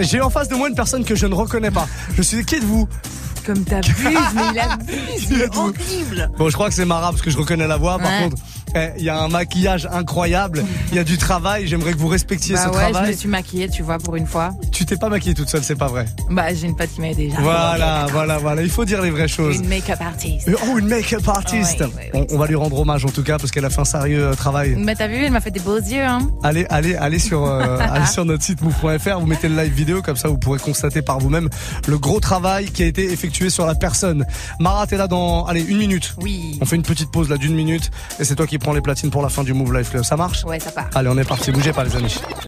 J'ai 0.00 0.20
en 0.20 0.28
face 0.28 0.48
de 0.48 0.56
moi 0.56 0.68
une 0.68 0.74
personne 0.74 1.02
que 1.04 1.14
je 1.14 1.26
ne 1.26 1.34
reconnais 1.34 1.70
pas. 1.70 1.88
Je 2.16 2.20
suis 2.22 2.44
qui 2.44 2.56
êtes-vous? 2.56 2.86
Comme 3.46 3.64
t'abuses, 3.64 3.94
mais 4.04 4.42
il 4.52 4.58
abuse, 4.58 5.26
il 5.30 5.40
est 5.40 5.56
horrible. 5.56 6.30
Bon, 6.36 6.50
je 6.50 6.54
crois 6.54 6.68
que 6.68 6.74
c'est 6.74 6.84
Mara 6.84 7.08
parce 7.12 7.22
que 7.22 7.30
je 7.30 7.38
reconnais 7.38 7.66
la 7.66 7.78
voix. 7.78 7.96
Par 7.98 8.10
Ouais. 8.10 8.24
contre, 8.28 8.36
eh, 8.74 8.88
il 8.98 9.04
y 9.04 9.08
a 9.08 9.18
un 9.22 9.28
maquillage 9.28 9.88
incroyable, 9.90 10.66
il 10.90 10.96
y 10.96 10.98
a 10.98 11.04
du 11.04 11.16
travail. 11.16 11.66
J'aimerais 11.66 11.92
que 11.94 11.98
vous 11.98 12.08
respectiez 12.08 12.56
Bah 12.56 12.64
ce 12.64 12.68
ouais, 12.68 12.74
je 12.82 12.86
me 12.88 12.92
travail. 12.92 13.16
suis 13.16 13.28
maquillée, 13.28 13.70
tu 13.70 13.82
vois, 13.82 13.96
pour 13.96 14.16
une 14.16 14.26
fois. 14.26 14.50
Tu 14.78 14.86
t'es 14.86 14.96
pas 14.96 15.08
maquillée 15.08 15.34
toute 15.34 15.48
seule, 15.48 15.64
c'est 15.64 15.74
pas 15.74 15.88
vrai. 15.88 16.04
Bah, 16.30 16.54
j'ai 16.54 16.68
une 16.68 16.76
pote 16.76 16.88
qui 16.94 17.00
m'a 17.00 17.08
aidé. 17.08 17.32
Voilà, 17.40 18.06
voilà, 18.12 18.38
voilà. 18.38 18.62
Il 18.62 18.70
faut 18.70 18.84
dire 18.84 19.02
les 19.02 19.10
vraies 19.10 19.26
choses. 19.26 19.56
Une 19.56 19.66
make-up 19.66 20.00
artiste. 20.00 20.46
Euh, 20.46 20.54
Oh, 20.68 20.78
une 20.78 20.86
make-up 20.86 21.26
artiste. 21.26 21.82
On, 22.14 22.24
on 22.30 22.38
va 22.38 22.46
lui 22.46 22.54
rendre 22.54 22.78
hommage 22.78 23.04
en 23.04 23.08
tout 23.08 23.24
cas 23.24 23.38
parce 23.38 23.50
qu'elle 23.50 23.64
a 23.64 23.70
fait 23.70 23.80
un 23.80 23.84
sérieux 23.84 24.22
euh, 24.28 24.34
travail. 24.34 24.76
Mais 24.78 24.94
t'as 24.94 25.08
vu, 25.08 25.16
elle 25.16 25.32
m'a 25.32 25.40
fait 25.40 25.50
des 25.50 25.58
beaux 25.58 25.78
yeux, 25.78 26.04
hein. 26.04 26.20
Allez, 26.44 26.64
allez, 26.70 26.94
allez 26.94 27.18
sur, 27.18 27.44
euh, 27.44 27.76
allez 27.80 28.06
sur 28.06 28.24
notre 28.24 28.44
site 28.44 28.62
move.fr, 28.62 29.18
vous 29.18 29.26
mettez 29.26 29.48
le 29.48 29.56
live 29.60 29.72
vidéo, 29.72 30.00
comme 30.00 30.14
ça 30.16 30.28
vous 30.28 30.38
pourrez 30.38 30.60
constater 30.60 31.02
par 31.02 31.18
vous-même 31.18 31.48
le 31.88 31.98
gros 31.98 32.20
travail 32.20 32.66
qui 32.66 32.84
a 32.84 32.86
été 32.86 33.10
effectué 33.10 33.50
sur 33.50 33.66
la 33.66 33.74
personne. 33.74 34.26
Mara, 34.60 34.86
t'es 34.86 34.96
là 34.96 35.08
dans, 35.08 35.44
allez, 35.46 35.62
une 35.64 35.78
minute. 35.78 36.14
Oui. 36.22 36.56
On 36.60 36.66
fait 36.66 36.76
une 36.76 36.82
petite 36.84 37.10
pause 37.10 37.28
là 37.28 37.36
d'une 37.36 37.56
minute 37.56 37.90
et 38.20 38.24
c'est 38.24 38.36
toi 38.36 38.46
qui 38.46 38.58
prends 38.58 38.74
les 38.74 38.80
platines 38.80 39.10
pour 39.10 39.22
la 39.22 39.28
fin 39.28 39.42
du 39.42 39.54
Move 39.54 39.76
Life 39.76 39.90
Club. 39.90 40.04
Ça 40.04 40.16
marche? 40.16 40.44
Ouais, 40.44 40.60
ça 40.60 40.70
part. 40.70 40.88
Allez, 40.94 41.08
on 41.08 41.18
est 41.18 41.24
parti, 41.28 41.50
bougez 41.50 41.72
pas 41.72 41.82
les 41.82 41.96
amis. 41.96 42.20